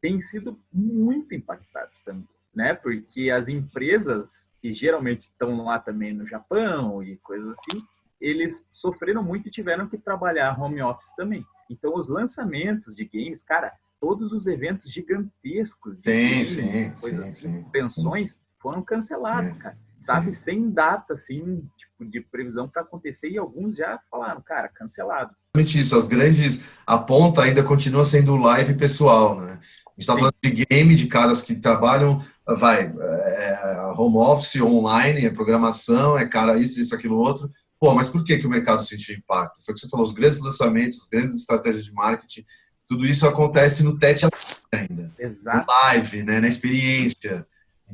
têm 0.00 0.21
sido 0.21 0.59
muito 0.73 1.32
impactados 1.32 2.00
também, 2.00 2.28
né? 2.54 2.75
Porque 2.75 3.30
as 3.30 3.49
empresas 3.49 4.50
que 4.61 4.73
geralmente 4.73 5.23
estão 5.23 5.64
lá 5.64 5.78
também 5.78 6.12
no 6.14 6.26
Japão 6.26 7.02
e 7.02 7.16
coisas 7.18 7.49
assim, 7.50 7.82
eles 8.21 8.66
sofreram 8.71 9.23
muito 9.23 9.49
e 9.49 9.50
tiveram 9.50 9.88
que 9.88 9.99
trabalhar 9.99 10.59
home 10.61 10.80
office 10.82 11.12
também. 11.16 11.44
Então, 11.68 11.94
os 11.97 12.09
lançamentos 12.09 12.94
de 12.94 13.04
games, 13.04 13.42
cara, 13.42 13.73
todos 14.00 14.32
os 14.32 14.47
eventos 14.47 14.92
gigantescos 14.92 15.99
de 15.99 16.11
Sim, 16.11 16.28
games, 16.30 16.50
sim, 16.52 16.90
coisas 17.00 17.28
sim, 17.28 17.49
assim, 17.49 17.62
sim. 17.62 17.71
pensões 17.71 18.40
foram 18.61 18.82
cancelados, 18.82 19.52
É. 19.52 19.56
cara. 19.56 19.78
Sabe, 20.00 20.35
sem 20.35 20.68
data, 20.68 21.14
assim, 21.14 21.62
tipo, 21.78 22.11
de 22.11 22.21
previsão 22.21 22.68
para 22.68 22.82
acontecer 22.82 23.30
e 23.30 23.38
alguns 23.38 23.76
já 23.76 24.00
falaram, 24.11 24.40
cara, 24.40 24.68
cancelado. 24.68 25.32
Exatamente 25.54 25.80
isso. 25.80 25.97
As 25.97 26.06
grandes. 26.09 26.61
A 26.85 26.99
ponta 26.99 27.42
ainda 27.42 27.62
continua 27.62 28.04
sendo 28.04 28.37
live 28.37 28.75
pessoal, 28.75 29.40
né? 29.40 29.52
A 29.52 29.90
gente 29.92 30.00
está 30.00 30.14
Sim. 30.14 30.18
falando 30.18 30.35
de 30.42 30.66
game, 30.66 30.97
de 30.97 31.06
caras 31.06 31.42
que 31.42 31.54
trabalham, 31.54 32.21
vai, 32.46 32.84
é, 32.84 33.92
home 33.96 34.16
office, 34.16 34.61
online, 34.61 35.26
é 35.26 35.30
programação, 35.30 36.18
é 36.18 36.26
cara 36.26 36.58
isso, 36.58 36.80
isso, 36.80 36.94
aquilo, 36.94 37.16
outro. 37.16 37.50
Pô, 37.78 37.94
mas 37.94 38.08
por 38.08 38.25
que, 38.25 38.38
que 38.38 38.46
o 38.46 38.50
mercado 38.50 38.82
sentiu 38.82 39.16
impacto? 39.16 39.64
Foi 39.64 39.72
o 39.72 39.75
que 39.75 39.80
você 39.80 39.88
falou, 39.88 40.06
os 40.06 40.12
grandes 40.12 40.40
lançamentos, 40.40 41.00
as 41.02 41.08
grandes 41.08 41.37
estratégias 41.37 41.84
de 41.84 41.92
marketing, 41.92 42.44
tudo 42.88 43.06
isso 43.06 43.26
acontece 43.26 43.82
no 43.82 43.99
tete 43.99 44.26
ainda, 44.72 45.11
no 45.18 45.25
Exato. 45.25 45.66
live, 45.68 46.22
né, 46.22 46.40
na 46.40 46.49
experiência. 46.49 47.46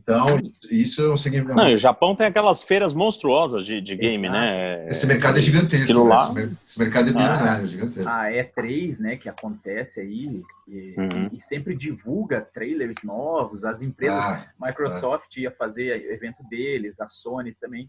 Então, 0.03 0.39
isso 0.71 1.03
é 1.03 1.13
um 1.13 1.17
segmento. 1.17 1.55
Não, 1.55 1.73
o 1.73 1.77
Japão 1.77 2.15
tem 2.15 2.27
aquelas 2.27 2.63
feiras 2.63 2.95
monstruosas 2.95 3.65
de, 3.67 3.81
de 3.81 3.97
game, 3.97 4.27
Exato. 4.27 4.33
né? 4.41 4.89
Esse 4.89 5.07
mercado 5.07 5.39
é 5.39 5.41
gigantesco. 5.41 6.05
Né? 6.05 6.15
Esse, 6.17 6.33
mer- 6.35 6.51
esse 6.67 6.79
mercado 6.79 7.09
é 7.09 7.13
bilionário, 7.13 7.65
é 7.65 7.67
gigantesco. 7.67 8.09
A 8.09 8.25
E3, 8.31 9.01
né, 9.01 9.17
que 9.17 9.29
acontece 9.29 10.01
aí 10.01 10.43
e, 10.69 10.95
Uhum. 10.99 11.31
e 11.33 11.41
sempre 11.41 11.75
divulga 11.75 12.41
trailers 12.41 12.97
novos, 13.03 13.65
as 13.65 13.81
empresas, 13.83 14.17
Ah, 14.19 14.47
Microsoft 14.61 15.37
ia 15.37 15.51
fazer 15.51 16.13
evento 16.13 16.43
deles, 16.49 16.99
a 17.01 17.09
Sony 17.09 17.53
também. 17.61 17.89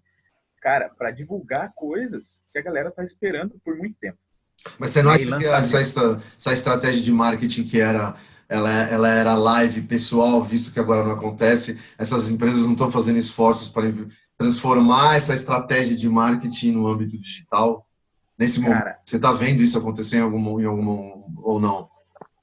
Cara, 0.62 0.90
para 0.90 1.12
divulgar 1.12 1.72
coisas 1.76 2.42
que 2.52 2.58
a 2.60 2.62
galera 2.62 2.90
tá 2.92 3.04
esperando 3.04 3.56
por 3.64 3.78
muito 3.78 3.96
tempo. 4.00 4.18
Mas 4.78 4.92
você 4.92 5.02
não 5.02 5.12
acha 5.12 5.26
que 5.38 5.46
essa, 5.46 5.80
essa 6.38 6.54
estratégia 6.54 7.02
de 7.02 7.12
marketing 7.12 7.64
que 7.64 7.80
era 7.80 8.16
ela, 8.50 8.72
ela 8.72 9.08
era 9.08 9.36
live 9.36 9.84
pessoal, 9.84 10.42
visto 10.42 10.74
que 10.74 10.80
agora 10.80 11.04
não 11.04 11.12
acontece, 11.12 11.78
essas 11.98 12.32
empresas 12.32 12.66
não 12.66 12.74
estão 12.74 12.90
fazendo 12.90 13.20
esforços 13.20 13.70
para 13.70 13.94
transformar 14.36 15.16
essa 15.16 15.36
estratégia 15.36 15.96
de 15.96 16.10
marketing 16.10 16.72
no 16.72 16.88
âmbito 16.88 17.18
digital? 17.18 17.86
Nesse 18.38 18.60
momento, 18.60 18.80
Cara, 18.80 19.00
você 19.06 19.18
está 19.18 19.32
vendo 19.32 19.62
isso 19.62 19.78
acontecer 19.78 20.18
em 20.18 20.22
algum, 20.22 20.60
em 20.60 20.66
algum 20.66 21.24
ou 21.38 21.60
não? 21.60 21.88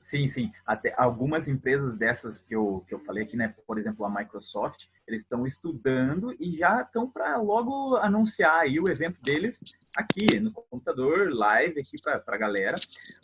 Sim, 0.06 0.28
sim. 0.28 0.52
Até 0.64 0.94
algumas 0.96 1.48
empresas 1.48 1.96
dessas 1.96 2.40
que 2.40 2.54
eu, 2.54 2.84
que 2.86 2.94
eu 2.94 2.98
falei 3.00 3.24
aqui, 3.24 3.36
né? 3.36 3.52
Por 3.66 3.76
exemplo, 3.76 4.06
a 4.06 4.08
Microsoft, 4.08 4.84
eles 5.04 5.22
estão 5.22 5.44
estudando 5.48 6.32
e 6.38 6.56
já 6.58 6.82
estão 6.82 7.10
para 7.10 7.36
logo 7.38 7.96
anunciar 7.96 8.60
aí 8.60 8.78
o 8.78 8.88
evento 8.88 9.20
deles 9.24 9.58
aqui 9.96 10.38
no 10.38 10.52
computador, 10.52 11.34
live 11.34 11.80
aqui 11.80 11.96
para 12.00 12.22
a 12.24 12.38
galera. 12.38 12.76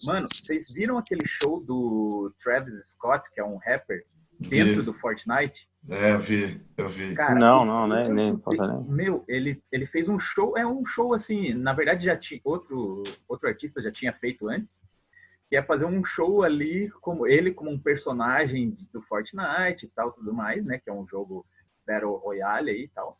Mano, 0.04 0.26
vocês 0.26 0.74
viram 0.74 0.98
aquele 0.98 1.24
show 1.24 1.60
do 1.60 2.34
Travis 2.42 2.74
Scott, 2.90 3.30
que 3.32 3.40
é 3.40 3.44
um 3.44 3.58
rapper, 3.58 4.04
dentro 4.40 4.80
Vi. 4.80 4.86
do 4.86 4.94
Fortnite? 4.94 5.68
É, 5.88 6.14
eu 6.14 6.18
vi, 6.18 6.60
eu 6.76 6.88
vi. 6.88 7.14
Cara, 7.14 7.36
Não, 7.38 7.64
não, 7.64 7.86
né, 7.86 8.08
nem- 8.08 8.32
nem- 8.32 8.84
Meu, 8.88 9.24
ele, 9.28 9.62
ele 9.70 9.86
fez 9.86 10.08
um 10.08 10.18
show, 10.18 10.58
é 10.58 10.66
um 10.66 10.84
show 10.84 11.14
assim, 11.14 11.54
na 11.54 11.72
verdade 11.72 12.06
já 12.06 12.16
tinha 12.16 12.40
outro 12.42 13.04
outro 13.28 13.48
artista 13.48 13.80
já 13.80 13.92
tinha 13.92 14.12
feito 14.12 14.48
antes, 14.48 14.82
que 15.52 15.56
é 15.58 15.62
fazer 15.62 15.84
um 15.84 16.02
show 16.02 16.42
ali 16.42 16.88
como 17.02 17.26
ele 17.26 17.52
como 17.52 17.70
um 17.70 17.78
personagem 17.78 18.74
do 18.90 19.02
Fortnite 19.02 19.84
e 19.84 19.88
tal, 19.94 20.10
tudo 20.10 20.32
mais, 20.32 20.64
né, 20.64 20.80
que 20.82 20.88
é 20.88 20.92
um 20.94 21.06
jogo 21.06 21.44
Battle 21.86 22.16
Royale 22.16 22.70
aí 22.70 22.84
e 22.84 22.88
tal. 22.88 23.18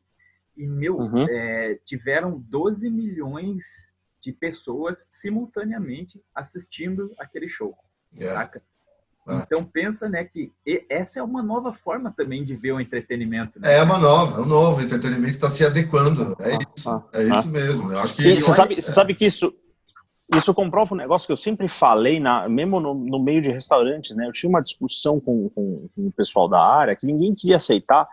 E 0.57 0.67
meu, 0.67 0.97
Uhum. 0.97 1.27
é, 1.29 1.79
tiveram 1.85 2.39
12 2.49 2.89
milhões 2.89 3.93
de 4.19 4.33
pessoas 4.33 5.05
simultaneamente 5.11 6.23
assistindo 6.35 7.13
aquele 7.19 7.51
show, 7.51 7.77
É. 8.17 8.25
saca? 8.33 8.63
Ah. 9.27 9.45
Então 9.47 9.63
pensa, 9.63 10.09
né, 10.09 10.25
que 10.25 10.51
essa 10.89 11.21
é 11.21 11.23
uma 11.23 11.43
nova 11.43 11.75
forma 11.75 12.11
também 12.17 12.43
de 12.43 12.57
ver 12.57 12.73
o 12.73 12.81
entretenimento, 12.81 13.61
né? 13.61 13.75
É 13.77 13.83
uma 13.83 13.99
nova, 13.99 14.39
é 14.39 14.41
um 14.41 14.47
novo 14.47 14.81
o 14.81 14.83
entretenimento 14.83 15.35
está 15.35 15.51
se 15.51 15.67
adequando. 15.67 16.35
É 16.41 16.55
Ah, 16.55 16.59
isso, 16.77 16.89
ah, 16.91 17.05
é 17.13 17.23
isso 17.25 17.49
mesmo. 17.51 17.93
Eu 17.93 17.99
acho 17.99 18.17
que 18.17 18.23
E 18.23 18.41
você 18.41 18.55
sabe, 18.55 18.75
você 18.81 18.91
sabe 18.93 19.15
que 19.15 19.27
isso, 19.27 19.55
isso 20.37 20.55
comprova 20.55 20.95
um 20.95 20.97
negócio 20.97 21.27
que 21.27 21.33
eu 21.33 21.37
sempre 21.37 21.69
falei, 21.69 22.19
na, 22.21 22.49
mesmo 22.49 22.81
no, 22.81 22.95
no 22.95 23.19
meio 23.19 23.43
de 23.43 23.51
restaurantes, 23.51 24.17
né? 24.17 24.27
Eu 24.27 24.33
tinha 24.33 24.49
uma 24.49 24.63
discussão 24.63 25.21
com, 25.21 25.49
com, 25.51 25.89
com 25.95 26.07
o 26.07 26.13
pessoal 26.13 26.49
da 26.49 26.61
área 26.61 26.97
que 26.97 27.07
ninguém 27.07 27.35
queria 27.35 27.57
aceitar. 27.57 28.07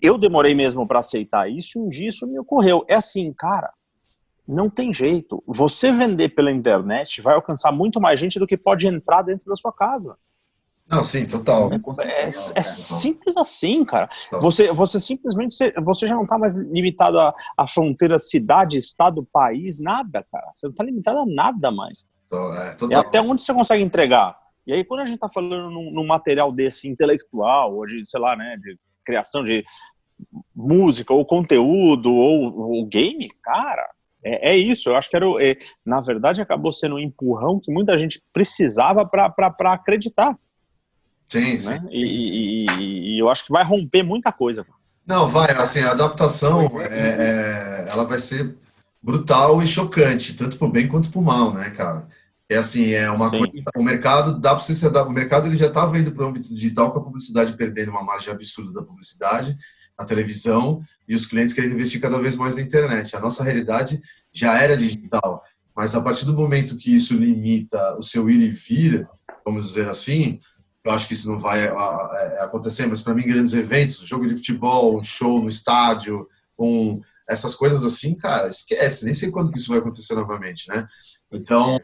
Eu 0.00 0.16
demorei 0.16 0.54
mesmo 0.54 0.86
para 0.86 1.00
aceitar 1.00 1.50
isso 1.50 1.78
e 1.78 1.82
um 1.82 1.88
dia 1.88 2.08
isso 2.08 2.26
me 2.26 2.38
ocorreu. 2.38 2.84
É 2.88 2.94
assim, 2.94 3.32
cara, 3.32 3.70
não 4.46 4.68
tem 4.68 4.92
jeito. 4.92 5.42
Você 5.46 5.90
vender 5.90 6.30
pela 6.30 6.52
internet 6.52 7.20
vai 7.20 7.34
alcançar 7.34 7.72
muito 7.72 8.00
mais 8.00 8.18
gente 8.18 8.38
do 8.38 8.46
que 8.46 8.56
pode 8.56 8.86
entrar 8.86 9.22
dentro 9.22 9.46
da 9.46 9.56
sua 9.56 9.72
casa. 9.72 10.16
Não, 10.88 11.02
sim, 11.02 11.26
total. 11.26 11.70
É, 11.72 11.76
é 11.76 12.30
cara. 12.30 12.62
simples 12.62 13.36
assim, 13.36 13.84
cara. 13.84 14.08
Você, 14.32 14.70
você 14.72 15.00
simplesmente 15.00 15.54
você- 15.82 16.06
já 16.06 16.14
não 16.14 16.24
está 16.24 16.36
mais 16.36 16.54
limitado 16.54 17.18
à, 17.18 17.34
à 17.56 17.66
fronteira 17.66 18.18
cidade, 18.18 18.76
estado, 18.76 19.26
país, 19.32 19.78
nada, 19.78 20.24
cara. 20.30 20.50
Você 20.52 20.66
não 20.66 20.72
está 20.72 20.84
limitado 20.84 21.18
a 21.20 21.26
nada 21.26 21.70
mais. 21.70 22.04
Então, 22.26 22.54
é, 22.54 22.68
É 22.68 22.74
total. 22.74 23.00
até 23.00 23.20
onde 23.20 23.42
você 23.42 23.54
consegue 23.54 23.82
entregar. 23.82 24.36
E 24.66 24.72
aí, 24.72 24.84
quando 24.84 25.00
a 25.00 25.06
gente 25.06 25.16
está 25.16 25.28
falando 25.28 25.70
num, 25.70 25.90
num 25.90 26.06
material 26.06 26.52
desse 26.52 26.86
intelectual, 26.86 27.74
ou 27.74 27.86
de, 27.86 28.04
sei 28.06 28.20
lá, 28.20 28.36
né, 28.36 28.56
de 28.58 28.78
criação 29.04 29.42
de 29.44 29.62
música, 30.54 31.12
ou 31.12 31.24
conteúdo, 31.24 32.12
ou, 32.14 32.58
ou 32.72 32.86
game, 32.86 33.28
cara, 33.42 33.88
é, 34.22 34.52
é 34.52 34.56
isso. 34.56 34.88
Eu 34.90 34.96
acho 34.96 35.08
que 35.10 35.16
era, 35.16 35.26
é, 35.42 35.56
na 35.84 36.00
verdade, 36.00 36.40
acabou 36.40 36.72
sendo 36.72 36.96
um 36.96 36.98
empurrão 37.00 37.60
que 37.60 37.72
muita 37.72 37.98
gente 37.98 38.22
precisava 38.32 39.04
para 39.06 39.32
acreditar 39.72 40.34
Sim, 41.28 41.58
sim. 41.58 41.68
né? 41.68 41.84
E, 41.90 42.02
e- 42.02 42.66
e- 42.66 43.16
e 43.16 43.18
eu 43.18 43.28
acho 43.28 43.44
que 43.46 43.52
vai 43.52 43.64
romper 43.64 44.02
muita 44.02 44.30
coisa. 44.32 44.64
Não, 45.06 45.28
vai, 45.28 45.50
assim, 45.52 45.80
a 45.80 45.90
adaptação, 45.90 46.62
é, 46.80 46.86
é, 46.88 47.86
ela 47.90 48.04
vai 48.04 48.18
ser 48.18 48.56
brutal 49.02 49.62
e 49.62 49.66
chocante, 49.66 50.34
tanto 50.34 50.56
pro 50.56 50.68
bem 50.68 50.88
quanto 50.88 51.10
pro 51.10 51.20
mal, 51.20 51.52
né, 51.52 51.70
cara? 51.70 52.08
É 52.48 52.56
assim, 52.56 52.92
é 52.92 53.10
uma 53.10 53.28
Sim. 53.28 53.38
coisa, 53.38 53.52
o 53.76 53.82
mercado 53.82 54.38
dá 54.38 54.54
para 54.54 54.62
você 54.64 54.74
se 54.74 54.86
adaptar, 54.86 55.10
o 55.10 55.12
mercado 55.12 55.46
ele 55.46 55.56
já 55.56 55.66
estava 55.66 55.98
indo 55.98 56.12
para 56.12 56.24
o 56.24 56.28
âmbito 56.28 56.52
digital 56.52 56.92
com 56.92 56.98
a 57.00 57.02
publicidade 57.02 57.52
perdendo 57.54 57.90
uma 57.90 58.02
margem 58.02 58.32
absurda 58.32 58.72
da 58.72 58.82
publicidade, 58.82 59.56
na 59.98 60.04
televisão 60.04 60.82
e 61.08 61.14
os 61.14 61.26
clientes 61.26 61.54
querendo 61.54 61.74
investir 61.74 62.00
cada 62.00 62.18
vez 62.18 62.36
mais 62.36 62.54
na 62.56 62.62
internet. 62.62 63.14
A 63.14 63.20
nossa 63.20 63.44
realidade 63.44 64.00
já 64.32 64.58
era 64.60 64.76
digital, 64.76 65.42
mas 65.76 65.94
a 65.94 66.00
partir 66.00 66.24
do 66.24 66.34
momento 66.34 66.76
que 66.76 66.94
isso 66.94 67.14
limita 67.14 67.96
o 67.98 68.02
seu 68.02 68.28
ir 68.28 68.40
e 68.40 68.50
vir, 68.50 69.06
vamos 69.44 69.66
dizer 69.66 69.88
assim, 69.88 70.40
eu 70.84 70.92
acho 70.92 71.08
que 71.08 71.14
isso 71.14 71.30
não 71.30 71.38
vai 71.38 71.64
é, 71.64 72.40
acontecer, 72.40 72.86
mas 72.86 73.00
para 73.00 73.14
mim 73.14 73.26
grandes 73.26 73.54
eventos, 73.54 73.96
jogo 74.06 74.28
de 74.28 74.36
futebol, 74.36 74.96
um 74.96 75.02
show 75.02 75.40
no 75.40 75.48
estádio, 75.48 76.28
um 76.58 77.00
essas 77.26 77.54
coisas 77.54 77.82
assim, 77.82 78.14
cara, 78.14 78.48
esquece, 78.48 79.04
nem 79.04 79.14
sei 79.14 79.30
quando 79.30 79.50
que 79.50 79.58
isso 79.58 79.70
vai 79.70 79.78
acontecer 79.78 80.14
novamente, 80.14 80.68
né? 80.68 80.86
Então, 81.32 81.80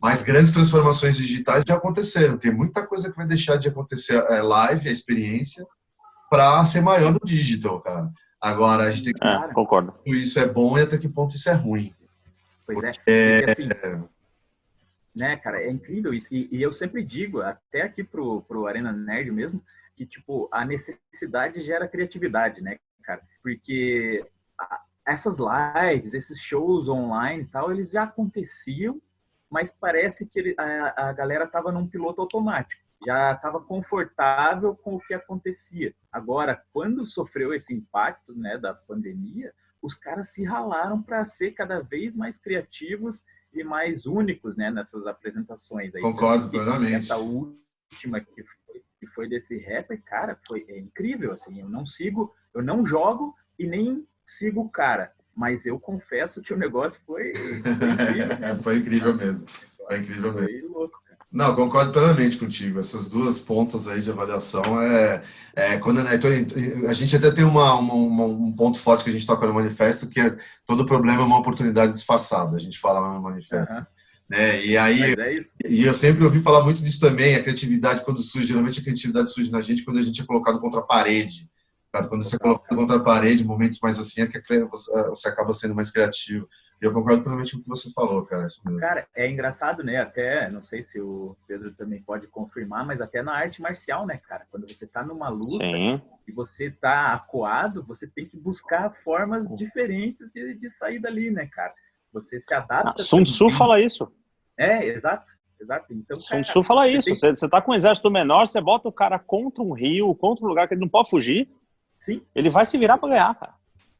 mais 0.00 0.22
grandes 0.22 0.52
transformações 0.52 1.16
digitais 1.16 1.64
já 1.66 1.74
aconteceram. 1.74 2.38
Tem 2.38 2.54
muita 2.54 2.86
coisa 2.86 3.10
que 3.10 3.16
vai 3.16 3.26
deixar 3.26 3.56
de 3.56 3.66
acontecer 3.68 4.14
é, 4.30 4.40
live, 4.40 4.88
a 4.88 4.92
experiência, 4.92 5.66
para 6.30 6.64
ser 6.64 6.80
maior 6.80 7.12
no 7.12 7.20
digital, 7.24 7.80
cara. 7.80 8.08
Agora, 8.40 8.84
a 8.84 8.92
gente 8.92 9.04
tem 9.04 9.12
que 9.14 9.26
é, 9.26 9.52
concordo. 9.52 9.94
isso 10.06 10.38
é 10.38 10.46
bom 10.46 10.78
e 10.78 10.82
até 10.82 10.96
que 10.96 11.08
ponto 11.08 11.34
isso 11.34 11.48
é 11.50 11.54
ruim. 11.54 11.92
Pois 12.66 12.84
é. 12.84 12.92
Porque, 12.92 13.44
assim, 13.48 13.68
né, 15.14 15.36
cara, 15.36 15.62
é 15.62 15.70
incrível 15.70 16.12
isso. 16.12 16.34
E, 16.34 16.48
e, 16.50 16.62
eu 16.62 16.72
sempre 16.72 17.04
digo, 17.04 17.40
até 17.40 17.82
aqui 17.82 18.02
pro, 18.02 18.42
pro 18.42 18.66
Arena 18.66 18.92
Nerd 18.92 19.30
mesmo, 19.30 19.62
que, 19.96 20.04
tipo, 20.04 20.48
a 20.52 20.64
necessidade 20.64 21.62
gera 21.62 21.88
criatividade, 21.88 22.60
né, 22.60 22.78
cara? 23.04 23.20
Porque 23.42 24.26
essas 25.06 25.36
lives, 25.38 26.14
esses 26.14 26.40
shows 26.40 26.88
online 26.88 27.42
e 27.42 27.46
tal, 27.46 27.70
eles 27.70 27.90
já 27.90 28.04
aconteciam, 28.04 29.00
mas 29.50 29.70
parece 29.70 30.26
que 30.26 30.38
ele, 30.38 30.54
a, 30.58 31.10
a 31.10 31.12
galera 31.12 31.44
estava 31.44 31.70
num 31.70 31.86
piloto 31.86 32.20
automático, 32.20 32.82
já 33.06 33.32
estava 33.32 33.60
confortável 33.60 34.74
com 34.76 34.96
o 34.96 35.00
que 35.00 35.14
acontecia. 35.14 35.94
Agora, 36.10 36.60
quando 36.72 37.06
sofreu 37.06 37.52
esse 37.54 37.74
impacto 37.74 38.34
né, 38.34 38.58
da 38.58 38.74
pandemia, 38.74 39.52
os 39.82 39.94
caras 39.94 40.30
se 40.30 40.42
ralaram 40.42 41.02
para 41.02 41.24
ser 41.26 41.52
cada 41.52 41.80
vez 41.80 42.16
mais 42.16 42.38
criativos 42.38 43.22
e 43.54 43.64
mais 43.64 44.06
únicos 44.06 44.56
né, 44.56 44.70
nessas 44.70 45.06
apresentações. 45.06 45.94
Aí, 45.94 46.02
Concordo 46.02 46.48
plenamente. 46.50 46.94
Essa 46.94 47.16
última 47.16 48.20
que 48.20 48.42
foi, 48.42 48.82
que 48.98 49.06
foi 49.06 49.28
desse 49.28 49.58
rapper, 49.58 50.02
cara, 50.04 50.38
foi 50.46 50.64
é 50.68 50.78
incrível. 50.78 51.32
Assim, 51.32 51.60
eu 51.60 51.68
não 51.68 51.84
sigo, 51.86 52.34
eu 52.54 52.62
não 52.62 52.86
jogo 52.86 53.34
e 53.58 53.66
nem 53.66 54.06
sigo 54.26 54.62
o 54.62 54.70
cara. 54.70 55.12
Mas 55.36 55.66
eu 55.66 55.78
confesso 55.80 56.42
que 56.42 56.54
o 56.54 56.56
negócio 56.56 57.00
foi, 57.04 57.32
foi 57.82 57.96
incrível. 57.98 58.38
Né? 58.38 58.54
foi 58.56 58.76
incrível 58.78 59.14
mesmo. 59.14 59.46
Foi 59.76 59.98
incrível 59.98 60.32
mesmo. 60.32 60.48
Foi 60.48 60.68
louco. 60.68 61.03
Não, 61.34 61.52
concordo 61.52 61.90
plenamente 61.90 62.38
contigo. 62.38 62.78
Essas 62.78 63.08
duas 63.08 63.40
pontas 63.40 63.88
aí 63.88 64.00
de 64.00 64.08
avaliação 64.08 64.80
é, 64.80 65.20
é 65.56 65.76
quando 65.78 66.00
né, 66.00 66.12
a 66.88 66.92
gente 66.92 67.16
até 67.16 67.28
tem 67.32 67.44
uma, 67.44 67.74
uma, 67.74 68.24
um 68.24 68.52
ponto 68.52 68.78
forte 68.78 69.02
que 69.02 69.10
a 69.10 69.12
gente 69.12 69.26
toca 69.26 69.44
no 69.44 69.52
manifesto 69.52 70.08
que 70.08 70.20
é 70.20 70.36
todo 70.64 70.86
problema 70.86 71.22
é 71.22 71.24
uma 71.24 71.40
oportunidade 71.40 71.92
disfarçada. 71.92 72.56
A 72.56 72.60
gente 72.60 72.78
fala 72.78 73.12
no 73.12 73.20
manifesto. 73.20 73.72
Uhum. 73.72 73.84
Né? 74.30 74.64
E 74.64 74.78
aí, 74.78 75.02
é 75.02 75.38
e 75.68 75.84
eu 75.84 75.92
sempre 75.92 76.22
ouvi 76.22 76.40
falar 76.40 76.62
muito 76.62 76.80
disso 76.80 77.00
também. 77.00 77.34
A 77.34 77.42
criatividade 77.42 78.04
quando 78.04 78.22
surge, 78.22 78.46
geralmente 78.46 78.78
a 78.78 78.84
criatividade 78.84 79.32
surge 79.32 79.50
na 79.50 79.60
gente 79.60 79.84
quando 79.84 79.98
a 79.98 80.04
gente 80.04 80.22
é 80.22 80.24
colocado 80.24 80.60
contra 80.60 80.78
a 80.78 80.84
parede. 80.84 81.50
Quando 82.08 82.22
você 82.22 82.38
coloca 82.38 82.74
contra 82.74 82.96
a 82.96 83.00
parede, 83.00 83.42
momentos 83.42 83.80
mais 83.80 83.98
assim, 83.98 84.22
é 84.22 84.26
que 84.28 84.40
você 85.10 85.28
acaba 85.28 85.52
sendo 85.52 85.74
mais 85.74 85.90
criativo. 85.90 86.48
E 86.82 86.84
eu 86.84 86.92
concordo 86.92 87.22
totalmente 87.22 87.52
com 87.52 87.58
o 87.58 87.62
que 87.62 87.68
você 87.68 87.90
falou, 87.92 88.24
cara. 88.24 88.46
Cara, 88.78 89.06
é 89.14 89.30
engraçado, 89.30 89.82
né? 89.82 90.00
Até, 90.00 90.50
não 90.50 90.62
sei 90.62 90.82
se 90.82 91.00
o 91.00 91.36
Pedro 91.46 91.74
também 91.74 92.02
pode 92.02 92.26
confirmar, 92.26 92.84
mas 92.84 93.00
até 93.00 93.22
na 93.22 93.32
arte 93.32 93.62
marcial, 93.62 94.04
né, 94.04 94.18
cara? 94.18 94.46
Quando 94.50 94.68
você 94.68 94.86
tá 94.86 95.02
numa 95.02 95.28
luta 95.28 95.64
Sim. 95.64 96.02
e 96.26 96.32
você 96.32 96.70
tá 96.70 97.12
acuado, 97.12 97.82
você 97.82 98.06
tem 98.06 98.26
que 98.26 98.36
buscar 98.36 98.90
formas 99.02 99.48
diferentes 99.54 100.30
de, 100.32 100.54
de 100.54 100.70
sair 100.70 100.98
dali, 100.98 101.30
né, 101.30 101.46
cara? 101.46 101.72
Você 102.12 102.38
se 102.38 102.52
adapta. 102.52 102.94
Ah, 102.98 103.02
Sun 103.02 103.24
Tzu 103.24 103.50
fala 103.52 103.80
isso. 103.80 104.10
É, 104.56 104.86
exato. 104.86 105.32
Exato. 105.60 105.86
Então, 105.90 106.18
Sun 106.20 106.42
Tzu 106.42 106.62
fala 106.62 106.86
você 106.86 106.98
isso. 106.98 107.06
Tem... 107.06 107.16
Você, 107.16 107.28
você 107.34 107.48
tá 107.48 107.62
com 107.62 107.72
um 107.72 107.74
exército 107.74 108.10
menor, 108.10 108.46
você 108.46 108.60
bota 108.60 108.88
o 108.88 108.92
cara 108.92 109.18
contra 109.18 109.62
um 109.62 109.72
rio, 109.72 110.14
contra 110.14 110.44
um 110.44 110.48
lugar 110.48 110.68
que 110.68 110.74
ele 110.74 110.80
não 110.80 110.88
pode 110.88 111.08
fugir. 111.08 111.48
Sim. 111.98 112.20
Ele 112.34 112.50
vai 112.50 112.66
se 112.66 112.76
virar 112.76 112.98
para 112.98 113.08
ganhar, 113.08 113.34
cara. 113.34 113.54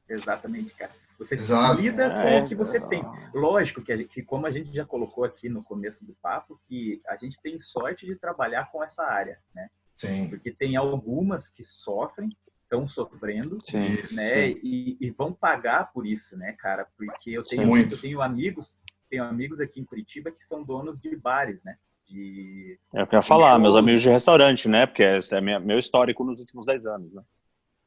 Exatamente, 0.08 0.74
cara. 0.74 0.92
Você 1.18 1.34
Exato. 1.34 1.80
lida 1.80 2.10
com 2.10 2.28
é, 2.28 2.42
o 2.42 2.48
que 2.48 2.54
você 2.54 2.80
tem. 2.80 3.04
Lógico 3.32 3.82
que, 3.82 3.96
gente, 3.96 4.08
que, 4.08 4.22
como 4.22 4.46
a 4.46 4.50
gente 4.50 4.72
já 4.72 4.84
colocou 4.84 5.24
aqui 5.24 5.48
no 5.48 5.62
começo 5.62 6.04
do 6.04 6.14
papo, 6.14 6.60
que 6.66 7.00
a 7.06 7.16
gente 7.16 7.38
tem 7.40 7.60
sorte 7.60 8.04
de 8.04 8.16
trabalhar 8.16 8.70
com 8.70 8.82
essa 8.82 9.04
área, 9.04 9.38
né? 9.54 9.68
Sim. 9.94 10.28
Porque 10.28 10.50
tem 10.50 10.76
algumas 10.76 11.48
que 11.48 11.64
sofrem, 11.64 12.30
estão 12.62 12.88
sofrendo, 12.88 13.58
sim, 13.62 13.78
né? 14.16 14.52
Sim. 14.52 14.60
E, 14.62 14.96
e, 15.00 15.10
vão 15.10 15.32
pagar 15.32 15.92
por 15.92 16.06
isso, 16.06 16.36
né, 16.36 16.52
cara? 16.58 16.86
Porque 16.96 17.30
eu 17.30 17.42
tenho, 17.44 17.76
eu 17.76 18.00
tenho 18.00 18.20
amigos, 18.20 18.74
tenho 19.08 19.24
amigos 19.24 19.60
aqui 19.60 19.80
em 19.80 19.84
Curitiba 19.84 20.30
que 20.30 20.44
são 20.44 20.64
donos 20.64 21.00
de 21.00 21.16
bares, 21.16 21.62
né? 21.64 21.76
De, 22.08 22.76
é 22.94 23.02
eu 23.02 23.06
queria 23.06 23.22
falar, 23.22 23.58
meus 23.58 23.76
amigos 23.76 24.02
de 24.02 24.10
restaurante, 24.10 24.68
né? 24.68 24.86
Porque 24.86 25.02
esse 25.02 25.36
é 25.36 25.40
meu 25.40 25.78
histórico 25.78 26.24
nos 26.24 26.40
últimos 26.40 26.66
10 26.66 26.86
anos, 26.86 27.14
né? 27.14 27.22